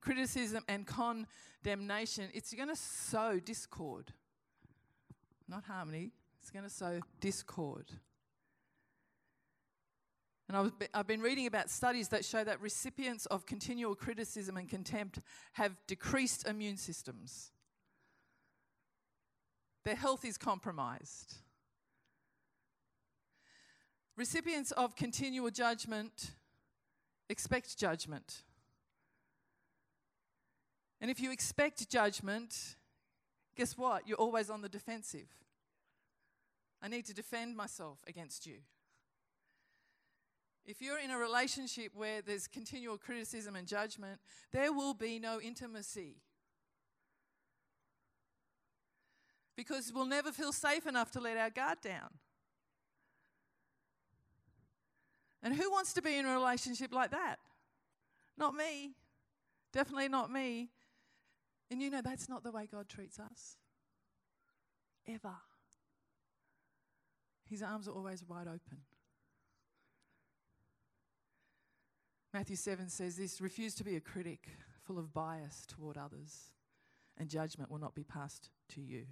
criticism, 0.00 0.64
and 0.68 0.84
condemnation, 0.84 2.28
it's 2.34 2.52
going 2.52 2.68
to 2.68 2.76
sow 2.76 3.38
discord. 3.38 4.12
Not 5.46 5.62
harmony, 5.64 6.10
it's 6.40 6.50
going 6.50 6.64
to 6.64 6.70
sow 6.70 7.00
discord. 7.20 7.92
And 10.48 10.56
I 10.56 10.96
have 10.96 11.06
been 11.06 11.20
reading 11.20 11.46
about 11.46 11.68
studies 11.68 12.08
that 12.08 12.24
show 12.24 12.42
that 12.42 12.60
recipients 12.60 13.26
of 13.26 13.44
continual 13.44 13.94
criticism 13.94 14.56
and 14.56 14.68
contempt 14.68 15.18
have 15.52 15.76
decreased 15.86 16.46
immune 16.46 16.78
systems. 16.78 17.50
Their 19.84 19.94
health 19.94 20.24
is 20.24 20.38
compromised. 20.38 21.34
Recipients 24.16 24.70
of 24.72 24.96
continual 24.96 25.50
judgment 25.50 26.32
expect 27.28 27.78
judgment. 27.78 28.42
And 31.00 31.10
if 31.10 31.20
you 31.20 31.30
expect 31.30 31.88
judgment, 31.90 32.76
guess 33.54 33.76
what? 33.76 34.08
You're 34.08 34.16
always 34.16 34.50
on 34.50 34.62
the 34.62 34.68
defensive. 34.68 35.28
I 36.82 36.88
need 36.88 37.04
to 37.04 37.14
defend 37.14 37.56
myself 37.56 37.98
against 38.06 38.46
you. 38.46 38.56
If 40.68 40.82
you're 40.82 40.98
in 40.98 41.10
a 41.10 41.16
relationship 41.16 41.92
where 41.94 42.20
there's 42.20 42.46
continual 42.46 42.98
criticism 42.98 43.56
and 43.56 43.66
judgment, 43.66 44.20
there 44.52 44.70
will 44.70 44.92
be 44.92 45.18
no 45.18 45.40
intimacy. 45.40 46.16
Because 49.56 49.90
we'll 49.94 50.04
never 50.04 50.30
feel 50.30 50.52
safe 50.52 50.86
enough 50.86 51.10
to 51.12 51.20
let 51.20 51.38
our 51.38 51.48
guard 51.48 51.78
down. 51.80 52.10
And 55.42 55.54
who 55.54 55.70
wants 55.70 55.94
to 55.94 56.02
be 56.02 56.18
in 56.18 56.26
a 56.26 56.34
relationship 56.34 56.92
like 56.92 57.12
that? 57.12 57.36
Not 58.36 58.54
me. 58.54 58.92
Definitely 59.72 60.08
not 60.08 60.30
me. 60.30 60.68
And 61.70 61.80
you 61.80 61.88
know, 61.88 62.02
that's 62.02 62.28
not 62.28 62.44
the 62.44 62.50
way 62.50 62.68
God 62.70 62.90
treats 62.90 63.18
us. 63.18 63.56
Ever. 65.06 65.36
His 67.48 67.62
arms 67.62 67.88
are 67.88 67.92
always 67.92 68.22
wide 68.22 68.48
open. 68.48 68.82
Matthew 72.38 72.54
7 72.54 72.88
says 72.88 73.16
this 73.16 73.40
refuse 73.40 73.74
to 73.74 73.82
be 73.82 73.96
a 73.96 74.00
critic, 74.00 74.46
full 74.84 74.96
of 74.96 75.12
bias 75.12 75.66
toward 75.66 75.98
others, 75.98 76.52
and 77.18 77.28
judgment 77.28 77.68
will 77.68 77.80
not 77.80 77.96
be 77.96 78.04
passed 78.04 78.50
to 78.68 78.80
you. 78.80 79.06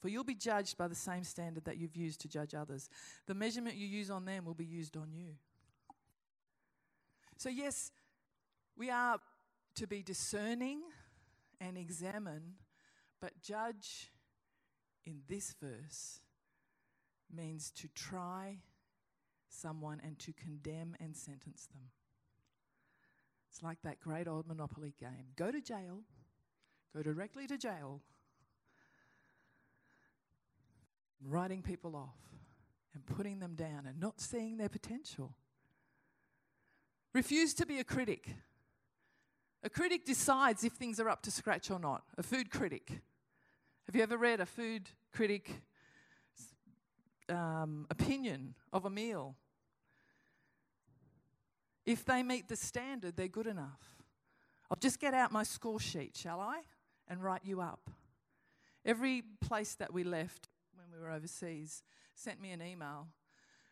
For 0.00 0.08
you'll 0.08 0.24
be 0.24 0.34
judged 0.34 0.78
by 0.78 0.88
the 0.88 0.94
same 0.94 1.22
standard 1.22 1.66
that 1.66 1.76
you've 1.76 1.94
used 1.94 2.22
to 2.22 2.28
judge 2.28 2.54
others. 2.54 2.88
The 3.26 3.34
measurement 3.34 3.76
you 3.76 3.86
use 3.86 4.10
on 4.10 4.24
them 4.24 4.46
will 4.46 4.54
be 4.54 4.64
used 4.64 4.96
on 4.96 5.12
you. 5.12 5.34
So, 7.36 7.50
yes, 7.50 7.92
we 8.74 8.88
are 8.88 9.18
to 9.74 9.86
be 9.86 10.02
discerning 10.02 10.80
and 11.60 11.76
examine, 11.76 12.54
but 13.20 13.42
judge 13.42 14.10
in 15.04 15.20
this 15.28 15.54
verse 15.60 16.20
means 17.30 17.70
to 17.72 17.88
try 17.88 18.60
someone 19.50 20.00
and 20.02 20.18
to 20.20 20.32
condemn 20.32 20.96
and 20.98 21.14
sentence 21.14 21.68
them. 21.70 21.90
It's 23.56 23.62
like 23.62 23.80
that 23.84 24.00
great 24.00 24.28
old 24.28 24.46
Monopoly 24.46 24.92
game 25.00 25.32
go 25.34 25.50
to 25.50 25.62
jail, 25.62 26.02
go 26.94 27.02
directly 27.02 27.46
to 27.46 27.56
jail, 27.56 28.02
writing 31.24 31.62
people 31.62 31.96
off 31.96 32.18
and 32.92 33.06
putting 33.06 33.38
them 33.38 33.54
down 33.54 33.86
and 33.86 33.98
not 33.98 34.20
seeing 34.20 34.58
their 34.58 34.68
potential. 34.68 35.36
Refuse 37.14 37.54
to 37.54 37.64
be 37.64 37.78
a 37.78 37.84
critic. 37.84 38.28
A 39.62 39.70
critic 39.70 40.04
decides 40.04 40.62
if 40.62 40.74
things 40.74 41.00
are 41.00 41.08
up 41.08 41.22
to 41.22 41.30
scratch 41.30 41.70
or 41.70 41.78
not. 41.78 42.02
A 42.18 42.22
food 42.22 42.50
critic. 42.50 43.00
Have 43.86 43.96
you 43.96 44.02
ever 44.02 44.18
read 44.18 44.40
a 44.40 44.46
food 44.46 44.90
critic 45.14 45.62
um, 47.30 47.86
opinion 47.88 48.54
of 48.70 48.84
a 48.84 48.90
meal? 48.90 49.34
If 51.86 52.04
they 52.04 52.22
meet 52.24 52.48
the 52.48 52.56
standard, 52.56 53.16
they're 53.16 53.28
good 53.28 53.46
enough. 53.46 54.02
I'll 54.70 54.76
just 54.76 54.98
get 54.98 55.14
out 55.14 55.30
my 55.30 55.44
score 55.44 55.78
sheet, 55.78 56.16
shall 56.16 56.40
I? 56.40 56.62
And 57.08 57.22
write 57.22 57.42
you 57.44 57.60
up. 57.60 57.88
Every 58.84 59.22
place 59.40 59.76
that 59.76 59.92
we 59.92 60.02
left 60.02 60.48
when 60.74 60.86
we 60.92 61.00
were 61.00 61.12
overseas 61.12 61.84
sent 62.16 62.40
me 62.40 62.50
an 62.50 62.60
email 62.60 63.06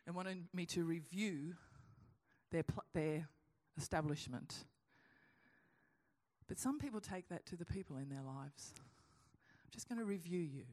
and 0.07 0.15
wanted 0.15 0.45
me 0.53 0.65
to 0.67 0.83
review 0.83 1.55
their, 2.51 2.63
pl- 2.63 2.85
their 2.93 3.27
establishment. 3.77 4.65
But 6.47 6.59
some 6.59 6.79
people 6.79 7.01
take 7.01 7.27
that 7.29 7.45
to 7.47 7.57
the 7.57 7.65
people 7.65 7.97
in 7.97 8.07
their 8.07 8.21
lives. 8.21 8.73
I'm 8.77 9.71
just 9.71 9.89
going 9.89 9.99
to 9.99 10.05
review 10.05 10.39
you. 10.39 10.63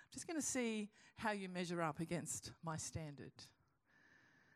I'm 0.00 0.10
just 0.12 0.26
going 0.26 0.40
to 0.40 0.46
see 0.46 0.90
how 1.16 1.32
you 1.32 1.48
measure 1.48 1.82
up 1.82 2.00
against 2.00 2.50
my 2.64 2.76
standard. 2.76 3.32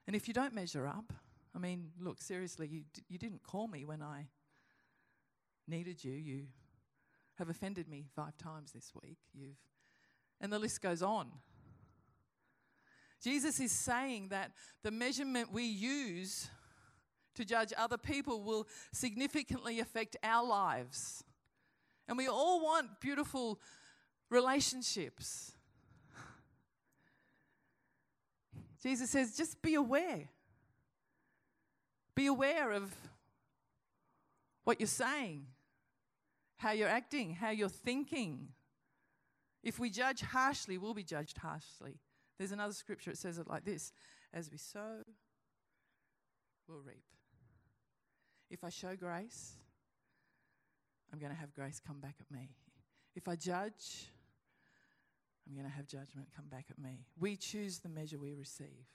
And 0.09 0.17
if 0.17 0.27
you 0.27 0.33
don't 0.33 0.55
measure 0.55 0.87
up, 0.87 1.13
I 1.55 1.59
mean, 1.59 1.91
look, 2.01 2.23
seriously, 2.23 2.67
you, 2.67 2.85
d- 2.95 3.03
you 3.11 3.19
didn't 3.19 3.43
call 3.43 3.69
me 3.69 3.85
when 3.85 4.01
I 4.01 4.29
needed 5.69 6.03
you. 6.03 6.15
You 6.15 6.47
have 7.35 7.51
offended 7.51 7.89
me 7.89 8.07
five 8.17 8.35
times 8.39 8.73
this 8.73 8.91
week. 9.03 9.19
You've, 9.35 9.59
and 10.41 10.51
the 10.51 10.59
list 10.59 10.81
goes 10.81 11.03
on. 11.03 11.29
Jesus 13.23 13.61
is 13.61 13.71
saying 13.71 14.29
that 14.31 14.53
the 14.83 14.91
measurement 14.91 15.53
we 15.53 15.65
use 15.65 16.49
to 17.35 17.45
judge 17.45 17.75
other 17.77 17.99
people 17.99 18.43
will 18.43 18.67
significantly 18.95 19.79
affect 19.79 20.17
our 20.23 20.47
lives. 20.47 21.23
And 22.09 22.17
we 22.17 22.29
all 22.29 22.65
want 22.65 22.99
beautiful 23.03 23.61
relationships. 24.31 25.53
Jesus 28.83 29.11
says, 29.11 29.37
just 29.37 29.61
be 29.61 29.75
aware. 29.75 30.29
Be 32.15 32.27
aware 32.27 32.73
of 32.73 32.95
what 34.65 34.81
you're 34.81 34.87
saying, 34.87 35.47
how 36.57 36.73
you're 36.73 36.89
acting, 36.89 37.35
how 37.35 37.51
you're 37.51 37.69
thinking. 37.69 38.49
If 39.63 39.79
we 39.79 39.91
judge 39.91 40.21
harshly, 40.21 40.79
we'll 40.79 40.95
be 40.95 41.05
judged 41.05 41.39
harshly. 41.39 42.01
There's 42.39 42.53
another 42.53 42.73
scripture, 42.73 43.11
it 43.11 43.19
says 43.19 43.39
it 43.39 43.49
like 43.49 43.65
this 43.65 43.93
As 44.33 44.51
we 44.51 44.59
sow, 44.59 45.03
we'll 46.69 46.83
reap. 46.83 47.03
If 48.51 48.65
I 48.65 48.69
show 48.69 48.95
grace, 48.95 49.55
I'm 51.13 51.19
going 51.19 51.33
to 51.33 51.39
have 51.39 51.55
grace 51.55 51.81
come 51.85 52.01
back 52.01 52.17
at 52.21 52.31
me. 52.31 52.51
If 53.15 53.29
I 53.29 53.37
judge, 53.37 54.07
I'm 55.49 55.55
going 55.55 55.67
to 55.67 55.75
have 55.75 55.87
judgment 55.87 56.29
come 56.37 56.45
back 56.51 56.67
at 56.71 56.79
me. 56.79 57.07
We 57.19 57.37
choose 57.37 57.79
the 57.79 57.89
measure 57.89 58.19
we 58.19 58.35
receive. 58.35 58.87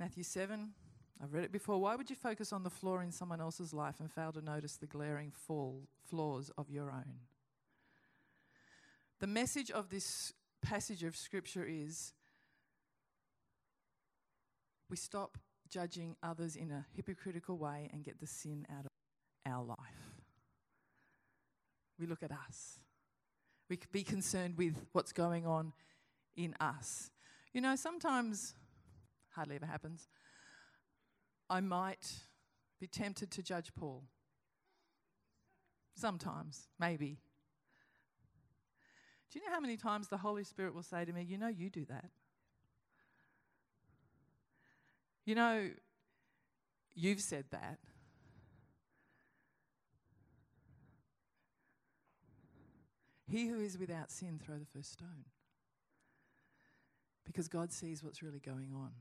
Matthew 0.00 0.24
7, 0.24 0.70
I've 1.22 1.32
read 1.32 1.44
it 1.44 1.52
before. 1.52 1.80
Why 1.80 1.94
would 1.94 2.10
you 2.10 2.16
focus 2.16 2.52
on 2.52 2.62
the 2.62 2.70
flaw 2.70 2.98
in 2.98 3.12
someone 3.12 3.40
else's 3.40 3.72
life 3.72 4.00
and 4.00 4.10
fail 4.10 4.32
to 4.32 4.40
notice 4.40 4.76
the 4.76 4.86
glaring 4.86 5.32
fall, 5.32 5.88
flaws 6.08 6.50
of 6.58 6.70
your 6.70 6.90
own? 6.90 7.20
The 9.20 9.26
message 9.26 9.70
of 9.70 9.90
this 9.90 10.32
passage 10.62 11.02
of 11.02 11.16
Scripture 11.16 11.64
is 11.68 12.12
we 14.88 14.96
stop 14.96 15.38
judging 15.68 16.16
others 16.22 16.56
in 16.56 16.70
a 16.70 16.86
hypocritical 16.94 17.58
way 17.58 17.90
and 17.92 18.04
get 18.04 18.20
the 18.20 18.26
sin 18.26 18.66
out 18.70 18.84
of 18.84 19.52
our 19.52 19.64
life. 19.64 20.07
We 21.98 22.06
look 22.06 22.22
at 22.22 22.30
us. 22.30 22.78
We 23.68 23.76
could 23.76 23.92
be 23.92 24.02
concerned 24.02 24.56
with 24.56 24.86
what's 24.92 25.12
going 25.12 25.46
on 25.46 25.72
in 26.36 26.54
us. 26.60 27.10
You 27.52 27.60
know, 27.60 27.76
sometimes, 27.76 28.54
hardly 29.30 29.56
ever 29.56 29.66
happens, 29.66 30.08
I 31.50 31.60
might 31.60 32.12
be 32.80 32.86
tempted 32.86 33.30
to 33.32 33.42
judge 33.42 33.74
Paul. 33.74 34.04
Sometimes, 35.94 36.68
maybe. 36.78 37.18
Do 39.30 39.38
you 39.38 39.44
know 39.44 39.52
how 39.52 39.60
many 39.60 39.76
times 39.76 40.08
the 40.08 40.18
Holy 40.18 40.44
Spirit 40.44 40.74
will 40.74 40.82
say 40.82 41.04
to 41.04 41.12
me, 41.12 41.22
You 41.22 41.36
know, 41.36 41.48
you 41.48 41.68
do 41.68 41.84
that? 41.86 42.10
You 45.24 45.34
know, 45.34 45.68
you've 46.94 47.20
said 47.20 47.44
that. 47.50 47.78
He 53.30 53.46
who 53.46 53.60
is 53.60 53.78
without 53.78 54.10
sin, 54.10 54.40
throw 54.42 54.56
the 54.56 54.66
first 54.66 54.92
stone. 54.92 55.26
Because 57.24 57.48
God 57.48 57.72
sees 57.72 58.02
what's 58.02 58.22
really 58.22 58.40
going 58.40 58.72
on. 58.74 58.92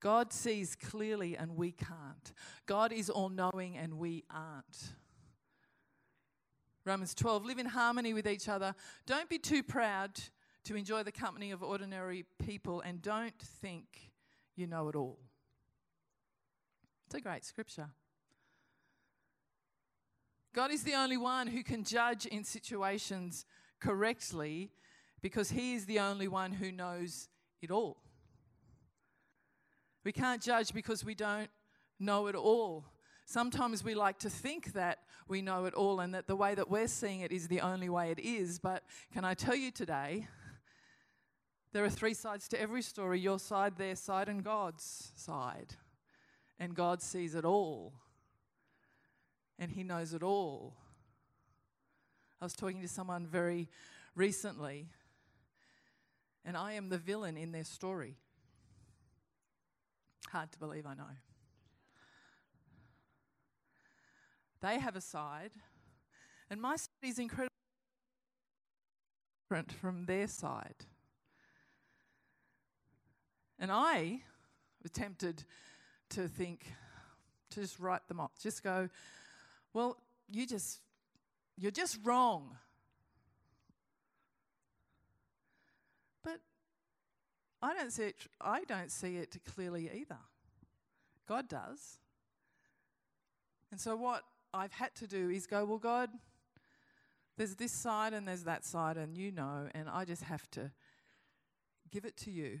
God 0.00 0.32
sees 0.32 0.74
clearly 0.74 1.36
and 1.36 1.56
we 1.56 1.72
can't. 1.72 2.32
God 2.64 2.92
is 2.92 3.10
all 3.10 3.28
knowing 3.28 3.76
and 3.76 3.98
we 3.98 4.24
aren't. 4.30 4.94
Romans 6.86 7.14
12, 7.14 7.44
live 7.44 7.58
in 7.58 7.66
harmony 7.66 8.14
with 8.14 8.26
each 8.26 8.48
other. 8.48 8.74
Don't 9.04 9.28
be 9.28 9.38
too 9.38 9.62
proud 9.62 10.18
to 10.64 10.74
enjoy 10.74 11.02
the 11.02 11.12
company 11.12 11.50
of 11.50 11.62
ordinary 11.62 12.24
people 12.42 12.80
and 12.80 13.02
don't 13.02 13.38
think 13.38 14.12
you 14.56 14.66
know 14.66 14.88
it 14.88 14.96
all. 14.96 15.18
It's 17.06 17.14
a 17.16 17.20
great 17.20 17.44
scripture. 17.44 17.90
God 20.52 20.72
is 20.72 20.82
the 20.82 20.94
only 20.94 21.16
one 21.16 21.46
who 21.46 21.62
can 21.62 21.84
judge 21.84 22.26
in 22.26 22.42
situations 22.42 23.44
correctly 23.80 24.70
because 25.22 25.50
He 25.50 25.74
is 25.74 25.86
the 25.86 26.00
only 26.00 26.26
one 26.26 26.52
who 26.52 26.72
knows 26.72 27.28
it 27.62 27.70
all. 27.70 27.98
We 30.04 30.12
can't 30.12 30.42
judge 30.42 30.72
because 30.72 31.04
we 31.04 31.14
don't 31.14 31.50
know 32.00 32.26
it 32.26 32.34
all. 32.34 32.84
Sometimes 33.26 33.84
we 33.84 33.94
like 33.94 34.18
to 34.20 34.30
think 34.30 34.72
that 34.72 34.98
we 35.28 35.40
know 35.40 35.66
it 35.66 35.74
all 35.74 36.00
and 36.00 36.12
that 36.14 36.26
the 36.26 36.34
way 36.34 36.56
that 36.56 36.68
we're 36.68 36.88
seeing 36.88 37.20
it 37.20 37.30
is 37.30 37.46
the 37.46 37.60
only 37.60 37.88
way 37.88 38.10
it 38.10 38.18
is. 38.18 38.58
But 38.58 38.82
can 39.12 39.24
I 39.24 39.34
tell 39.34 39.54
you 39.54 39.70
today, 39.70 40.26
there 41.72 41.84
are 41.84 41.90
three 41.90 42.14
sides 42.14 42.48
to 42.48 42.60
every 42.60 42.82
story 42.82 43.20
your 43.20 43.38
side, 43.38 43.76
their 43.76 43.94
side, 43.94 44.28
and 44.28 44.42
God's 44.42 45.12
side. 45.14 45.76
And 46.58 46.74
God 46.74 47.00
sees 47.02 47.36
it 47.36 47.44
all 47.44 47.92
and 49.60 49.70
He 49.70 49.84
knows 49.84 50.14
it 50.14 50.22
all. 50.22 50.74
I 52.40 52.46
was 52.46 52.54
talking 52.54 52.80
to 52.80 52.88
someone 52.88 53.26
very 53.26 53.68
recently, 54.16 54.88
and 56.44 56.56
I 56.56 56.72
am 56.72 56.88
the 56.88 56.98
villain 56.98 57.36
in 57.36 57.52
their 57.52 57.64
story. 57.64 58.16
Hard 60.30 60.50
to 60.52 60.58
believe, 60.58 60.86
I 60.86 60.94
know. 60.94 61.04
They 64.62 64.78
have 64.78 64.96
a 64.96 65.00
side, 65.00 65.52
and 66.48 66.60
my 66.60 66.76
side 66.76 66.88
is 67.02 67.18
incredibly 67.18 67.50
different 69.44 69.72
from 69.72 70.06
their 70.06 70.26
side. 70.26 70.86
And 73.58 73.70
I 73.70 74.22
was 74.82 74.92
tempted 74.92 75.44
to 76.10 76.28
think, 76.28 76.72
to 77.50 77.60
just 77.60 77.78
write 77.78 78.06
them 78.08 78.20
off, 78.20 78.32
just 78.42 78.62
go, 78.62 78.88
well, 79.72 79.96
you 80.30 80.46
just, 80.46 80.80
you're 81.56 81.70
just 81.70 81.98
wrong. 82.04 82.56
But 86.22 86.40
I 87.62 87.74
don't 87.74 87.92
see 87.92 88.04
it, 88.04 88.16
I 88.40 88.64
don't 88.64 88.90
see 88.90 89.16
it 89.16 89.36
clearly 89.54 89.90
either. 89.92 90.18
God 91.28 91.48
does. 91.48 91.98
And 93.70 93.80
so 93.80 93.94
what 93.96 94.24
I've 94.52 94.72
had 94.72 94.94
to 94.96 95.06
do 95.06 95.30
is 95.30 95.46
go, 95.46 95.64
well, 95.64 95.78
God, 95.78 96.10
there's 97.36 97.54
this 97.54 97.72
side 97.72 98.12
and 98.12 98.26
there's 98.26 98.44
that 98.44 98.64
side, 98.64 98.96
and 98.96 99.16
you 99.16 99.30
know, 99.30 99.68
and 99.74 99.88
I 99.88 100.04
just 100.04 100.24
have 100.24 100.50
to 100.50 100.72
give 101.90 102.04
it 102.04 102.16
to 102.18 102.30
you 102.30 102.58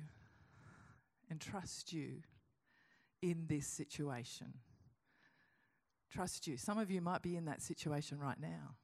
and 1.28 1.40
trust 1.40 1.92
you 1.92 2.22
in 3.20 3.44
this 3.46 3.66
situation. 3.66 4.54
Trust 6.12 6.46
you. 6.46 6.56
Some 6.56 6.78
of 6.78 6.90
you 6.90 7.00
might 7.00 7.22
be 7.22 7.36
in 7.36 7.44
that 7.44 7.62
situation 7.62 8.18
right 8.18 8.40
now. 8.40 8.74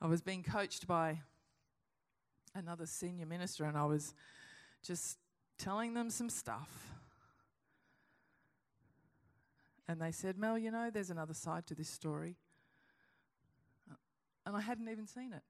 I 0.00 0.06
was 0.06 0.20
being 0.20 0.42
coached 0.42 0.86
by 0.86 1.20
another 2.54 2.86
senior 2.86 3.26
minister, 3.26 3.64
and 3.64 3.76
I 3.76 3.84
was 3.84 4.14
just 4.82 5.18
telling 5.58 5.94
them 5.94 6.10
some 6.10 6.30
stuff. 6.30 6.92
And 9.88 10.00
they 10.00 10.12
said, 10.12 10.38
Mel, 10.38 10.58
you 10.58 10.70
know, 10.70 10.90
there's 10.90 11.10
another 11.10 11.34
side 11.34 11.66
to 11.68 11.74
this 11.74 11.88
story. 11.88 12.36
And 14.44 14.56
I 14.56 14.60
hadn't 14.60 14.88
even 14.88 15.06
seen 15.06 15.32
it. 15.32 15.42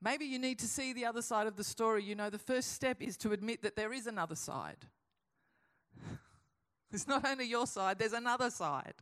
Maybe 0.00 0.24
you 0.24 0.38
need 0.38 0.58
to 0.58 0.66
see 0.66 0.92
the 0.92 1.04
other 1.04 1.22
side 1.22 1.46
of 1.46 1.56
the 1.56 1.62
story. 1.62 2.02
You 2.02 2.16
know, 2.16 2.30
the 2.30 2.38
first 2.38 2.72
step 2.72 3.00
is 3.00 3.16
to 3.18 3.32
admit 3.32 3.62
that 3.62 3.76
there 3.76 3.92
is 3.92 4.08
another 4.08 4.34
side. 4.34 4.88
It's 6.92 7.08
not 7.08 7.26
only 7.26 7.46
your 7.46 7.66
side, 7.66 7.98
there's 7.98 8.12
another 8.12 8.50
side. 8.50 8.94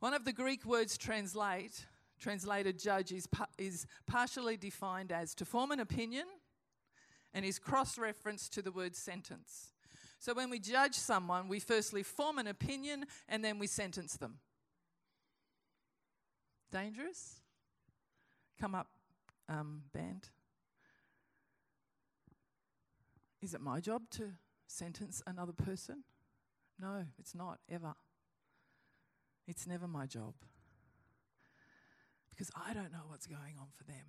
One 0.00 0.14
of 0.14 0.24
the 0.24 0.32
Greek 0.32 0.64
words 0.64 0.98
translate, 0.98 1.86
translated 2.18 2.78
judge, 2.78 3.12
is, 3.12 3.28
is 3.58 3.86
partially 4.06 4.56
defined 4.56 5.12
as 5.12 5.34
to 5.36 5.44
form 5.44 5.70
an 5.70 5.80
opinion 5.80 6.26
and 7.32 7.44
is 7.44 7.58
cross 7.58 7.98
referenced 7.98 8.52
to 8.54 8.62
the 8.62 8.72
word 8.72 8.96
sentence. 8.96 9.72
So 10.18 10.32
when 10.32 10.48
we 10.48 10.58
judge 10.58 10.94
someone, 10.94 11.48
we 11.48 11.60
firstly 11.60 12.02
form 12.02 12.38
an 12.38 12.46
opinion 12.46 13.04
and 13.28 13.44
then 13.44 13.58
we 13.58 13.66
sentence 13.66 14.16
them. 14.16 14.38
Dangerous? 16.70 17.40
Come 18.60 18.74
up, 18.74 18.88
um, 19.48 19.82
band. 19.92 20.28
Is 23.44 23.52
it 23.52 23.60
my 23.60 23.78
job 23.78 24.04
to 24.12 24.30
sentence 24.66 25.22
another 25.26 25.52
person? 25.52 26.04
No, 26.80 27.04
it's 27.18 27.34
not, 27.34 27.58
ever. 27.70 27.92
It's 29.46 29.66
never 29.66 29.86
my 29.86 30.06
job. 30.06 30.32
Because 32.30 32.50
I 32.56 32.72
don't 32.72 32.90
know 32.90 33.02
what's 33.08 33.26
going 33.26 33.56
on 33.60 33.66
for 33.76 33.84
them. 33.84 34.06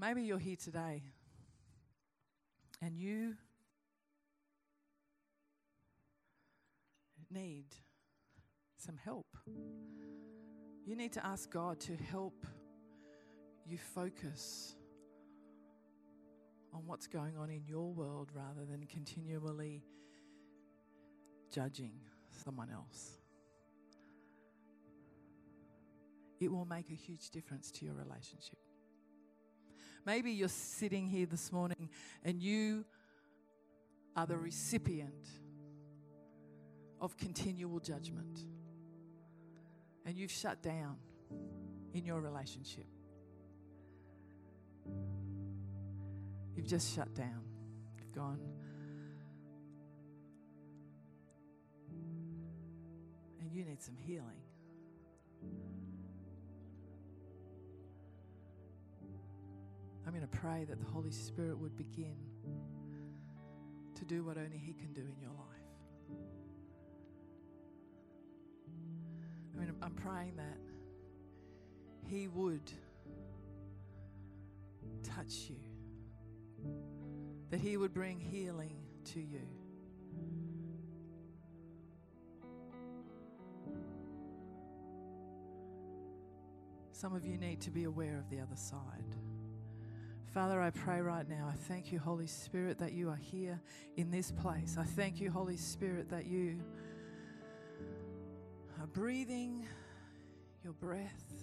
Maybe 0.00 0.22
you're 0.22 0.38
here 0.38 0.56
today 0.56 1.02
and 2.80 2.96
you 2.96 3.34
need 7.30 7.66
some 8.78 8.96
help. 8.96 9.26
You 10.86 10.96
need 10.96 11.12
to 11.12 11.26
ask 11.26 11.50
God 11.50 11.78
to 11.80 11.94
help 11.94 12.46
you 13.66 13.78
focus 13.78 14.74
on 16.72 16.86
what's 16.86 17.06
going 17.06 17.36
on 17.36 17.50
in 17.50 17.64
your 17.66 17.92
world 17.92 18.30
rather 18.34 18.64
than 18.64 18.86
continually 18.86 19.82
judging 21.52 21.92
someone 22.44 22.70
else. 22.70 23.18
It 26.38 26.52
will 26.52 26.66
make 26.66 26.90
a 26.90 26.94
huge 26.94 27.30
difference 27.30 27.70
to 27.72 27.84
your 27.84 27.94
relationship. 27.94 28.58
Maybe 30.04 30.32
you're 30.32 30.48
sitting 30.48 31.06
here 31.08 31.26
this 31.26 31.50
morning 31.50 31.88
and 32.22 32.40
you 32.40 32.84
are 34.14 34.26
the 34.26 34.36
recipient 34.36 35.28
of 37.00 37.16
continual 37.16 37.80
judgment. 37.80 38.40
And 40.04 40.16
you've 40.16 40.30
shut 40.30 40.62
down 40.62 40.96
in 41.92 42.04
your 42.04 42.20
relationship. 42.20 42.86
You've 46.56 46.66
just 46.66 46.94
shut 46.94 47.14
down. 47.14 47.42
You've 47.98 48.12
gone. 48.12 48.40
And 53.40 53.52
you 53.52 53.64
need 53.64 53.82
some 53.82 53.96
healing. 53.96 54.42
I'm 60.06 60.12
going 60.12 60.26
to 60.26 60.38
pray 60.38 60.64
that 60.64 60.78
the 60.78 60.86
Holy 60.86 61.10
Spirit 61.10 61.58
would 61.58 61.76
begin 61.76 62.16
to 63.96 64.04
do 64.04 64.24
what 64.24 64.38
only 64.38 64.56
He 64.56 64.72
can 64.72 64.92
do 64.92 65.00
in 65.00 65.20
your 65.20 65.32
life. 65.32 65.46
I 69.54 69.60
mean, 69.60 69.74
I'm 69.82 69.94
praying 69.94 70.36
that 70.36 70.58
He 72.08 72.28
would 72.28 72.70
touch 75.14 75.48
you, 75.48 75.60
that 77.50 77.60
He 77.60 77.76
would 77.76 77.94
bring 77.94 78.18
healing 78.18 78.76
to 79.12 79.20
you. 79.20 79.46
Some 86.92 87.14
of 87.14 87.26
you 87.26 87.36
need 87.36 87.60
to 87.60 87.70
be 87.70 87.84
aware 87.84 88.16
of 88.16 88.30
the 88.30 88.40
other 88.40 88.56
side. 88.56 88.80
Father, 90.32 90.60
I 90.60 90.70
pray 90.70 91.00
right 91.00 91.28
now. 91.28 91.46
I 91.50 91.54
thank 91.54 91.92
you, 91.92 91.98
Holy 91.98 92.26
Spirit, 92.26 92.78
that 92.78 92.92
you 92.92 93.08
are 93.10 93.16
here 93.16 93.60
in 93.96 94.10
this 94.10 94.32
place. 94.32 94.76
I 94.78 94.84
thank 94.84 95.20
you, 95.20 95.30
Holy 95.30 95.56
Spirit, 95.56 96.10
that 96.10 96.26
you 96.26 96.60
are 98.80 98.86
breathing 98.86 99.66
your 100.62 100.72
breath 100.72 101.35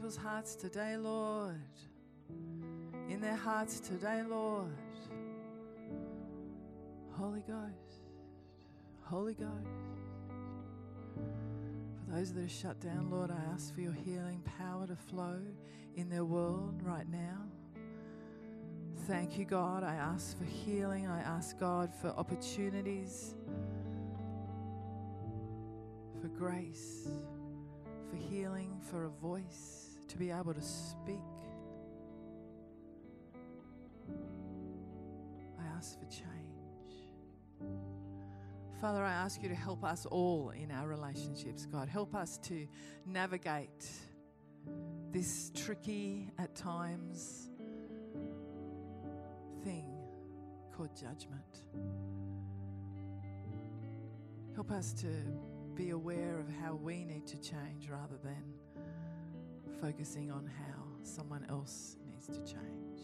people's 0.00 0.16
hearts 0.16 0.56
today, 0.56 0.96
Lord. 0.96 1.60
In 3.10 3.20
their 3.20 3.36
hearts 3.36 3.80
today, 3.80 4.22
Lord. 4.26 4.72
Holy 7.10 7.42
Ghost, 7.42 8.06
Holy 9.02 9.34
Ghost. 9.34 9.50
For 11.98 12.16
those 12.16 12.32
that 12.32 12.44
are 12.44 12.48
shut 12.48 12.80
down, 12.80 13.10
Lord, 13.10 13.30
I 13.30 13.52
ask 13.52 13.74
for 13.74 13.82
your 13.82 13.92
healing 13.92 14.42
power 14.58 14.86
to 14.86 14.96
flow 14.96 15.36
in 15.96 16.08
their 16.08 16.24
world 16.24 16.80
right 16.82 17.06
now. 17.10 17.44
Thank 19.06 19.36
you, 19.36 19.44
God. 19.44 19.84
I 19.84 19.96
ask 19.96 20.38
for 20.38 20.46
healing. 20.46 21.08
I 21.08 21.20
ask, 21.20 21.60
God, 21.60 21.92
for 21.94 22.08
opportunities, 22.08 23.34
for 26.22 26.28
grace, 26.28 27.06
for 28.08 28.16
healing, 28.16 28.80
for 28.90 29.04
a 29.04 29.10
voice 29.10 29.79
to 30.10 30.18
be 30.18 30.30
able 30.32 30.52
to 30.52 30.60
speak. 30.60 31.22
I 35.58 35.76
ask 35.76 35.98
for 36.00 36.06
change. 36.06 36.26
Father, 38.80 39.04
I 39.04 39.12
ask 39.12 39.40
you 39.40 39.48
to 39.48 39.54
help 39.54 39.84
us 39.84 40.06
all 40.06 40.50
in 40.50 40.72
our 40.72 40.88
relationships, 40.88 41.64
God. 41.66 41.88
Help 41.88 42.16
us 42.16 42.38
to 42.44 42.66
navigate 43.06 43.88
this 45.12 45.52
tricky, 45.54 46.32
at 46.38 46.56
times, 46.56 47.48
thing 49.62 49.84
called 50.76 50.90
judgment. 50.96 51.64
Help 54.54 54.72
us 54.72 54.92
to 54.94 55.06
be 55.76 55.90
aware 55.90 56.40
of 56.40 56.48
how 56.60 56.74
we 56.74 57.04
need 57.04 57.26
to 57.28 57.40
change 57.40 57.88
rather 57.88 58.16
than 58.24 58.42
focusing 59.80 60.30
on 60.30 60.46
how 60.46 60.84
someone 61.02 61.46
else 61.48 61.96
needs 62.06 62.26
to 62.26 62.38
change. 62.40 63.00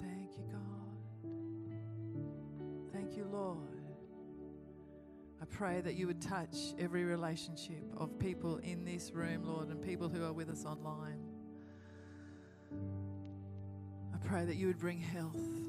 Thank 0.00 0.38
you, 0.38 0.44
God. 0.50 1.32
Thank 2.92 3.16
you, 3.16 3.24
Lord. 3.30 3.58
I 5.40 5.44
pray 5.44 5.80
that 5.82 5.94
you 5.94 6.06
would 6.06 6.22
touch 6.22 6.56
every 6.78 7.04
relationship 7.04 7.84
of 7.96 8.18
people 8.18 8.56
in 8.58 8.84
this 8.84 9.12
room, 9.12 9.44
Lord, 9.44 9.68
and 9.68 9.82
people 9.82 10.08
who 10.08 10.24
are 10.24 10.32
with 10.32 10.48
us 10.48 10.64
online. 10.64 11.20
I 14.14 14.18
pray 14.26 14.46
that 14.46 14.56
you 14.56 14.66
would 14.68 14.78
bring 14.78 14.98
health. 14.98 15.65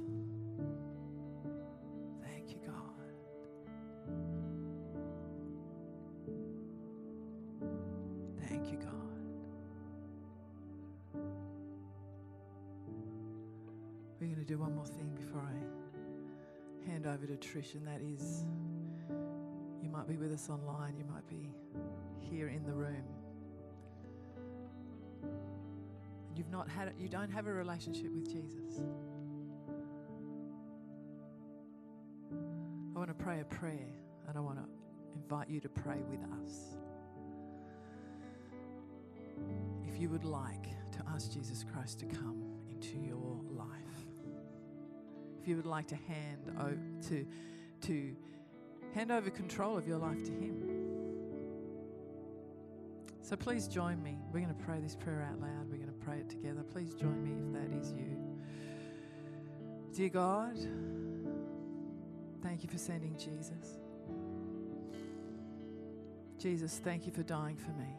We're 14.28 14.36
going 14.36 14.46
to 14.46 14.54
do 14.54 14.60
one 14.60 14.76
more 14.76 14.86
thing 14.86 15.10
before 15.16 15.40
I 15.42 16.92
hand 16.92 17.08
over 17.08 17.26
to 17.26 17.38
Trish, 17.38 17.76
and 17.76 17.88
that 17.88 18.02
is 18.02 18.44
you 19.82 19.90
might 19.90 20.06
be 20.06 20.18
with 20.18 20.34
us 20.34 20.50
online, 20.50 20.96
you 20.98 21.06
might 21.06 21.26
be 21.30 21.50
here 22.20 22.50
in 22.50 22.66
the 22.66 22.74
room. 22.74 23.06
And 25.24 26.38
You've 26.38 26.50
not 26.50 26.68
had 26.68 26.92
you 27.00 27.08
don't 27.08 27.32
have 27.32 27.48
a 27.48 27.54
relationship 27.54 28.12
with 28.12 28.26
Jesus. 28.26 28.82
I 32.34 33.00
want 33.00 33.08
to 33.08 33.24
pray 33.24 33.40
a 33.40 33.46
prayer 33.46 33.88
and 34.28 34.38
I 34.38 34.42
want 34.42 34.58
to 34.58 34.66
invite 35.16 35.50
you 35.50 35.62
to 35.62 35.70
pray 35.70 36.02
with 36.10 36.20
us. 36.44 36.76
If 39.88 40.02
you 40.02 40.10
would 40.10 40.26
like 40.26 40.64
to 40.64 41.04
ask 41.14 41.32
Jesus 41.32 41.64
Christ 41.72 42.00
to 42.00 42.06
come 42.08 42.44
into 42.70 42.98
your 42.98 43.27
you 45.48 45.56
would 45.56 45.66
like 45.66 45.88
to 45.88 45.96
hand 45.96 46.52
over 46.60 46.78
to 47.10 47.26
to 47.82 48.16
Hand 48.98 49.12
over 49.12 49.30
control 49.30 49.78
of 49.78 49.88
your 49.88 49.98
life 50.00 50.24
to 50.24 50.32
Him. 50.32 50.64
So 53.22 53.36
please 53.36 53.68
join 53.68 54.02
me. 54.02 54.18
We're 54.32 54.40
going 54.40 54.56
to 54.56 54.64
pray 54.64 54.80
this 54.80 54.96
prayer 54.96 55.28
out 55.30 55.40
loud. 55.40 55.70
We're 55.70 55.78
going 55.78 55.88
to 55.88 56.06
pray 56.06 56.18
it 56.18 56.30
together. 56.30 56.64
Please 56.64 56.96
join 56.96 57.24
me 57.24 57.32
if 57.32 57.54
that 57.54 57.78
is 57.80 57.92
you. 57.92 58.18
Dear 59.94 60.10
God, 60.10 60.58
thank 62.42 62.64
you 62.64 62.70
for 62.70 62.78
sending 62.78 63.16
Jesus. 63.18 63.78
Jesus, 66.40 66.80
thank 66.84 67.06
you 67.06 67.12
for 67.12 67.24
dying 67.24 67.58
for 67.58 67.72
me. 67.72 67.96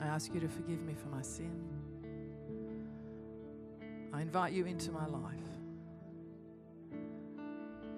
I 0.00 0.06
ask 0.06 0.34
you 0.34 0.40
to 0.40 0.48
forgive 0.48 0.82
me 0.82 0.94
for 0.94 1.08
my 1.08 1.22
sin. 1.22 1.60
I 4.12 4.20
invite 4.20 4.52
you 4.52 4.66
into 4.66 4.92
my 4.92 5.06
life. 5.06 5.32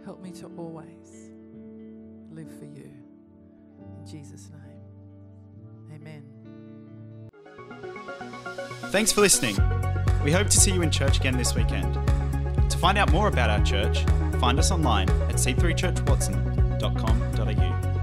Help 0.05 0.22
me 0.22 0.31
to 0.33 0.46
always 0.57 1.31
live 2.31 2.50
for 2.59 2.66
you. 2.66 2.90
In 3.98 4.07
Jesus' 4.07 4.50
name, 4.50 4.83
amen. 5.92 6.22
Thanks 8.90 9.11
for 9.12 9.22
listening. 9.22 9.57
We 10.22 10.31
hope 10.31 10.50
to 10.50 10.61
see 10.61 10.72
you 10.72 10.83
in 10.83 10.90
church 10.90 11.18
again 11.18 11.37
this 11.37 11.55
weekend. 11.55 11.94
To 12.70 12.79
find 12.79 12.96
out 12.98 13.11
more 13.12 13.29
about 13.29 13.50
our 13.50 13.62
church, 13.64 14.05
find 14.38 14.59
us 14.59 14.70
online 14.70 15.11
at 15.11 15.37
c3churchwatson.com.au. 15.37 17.93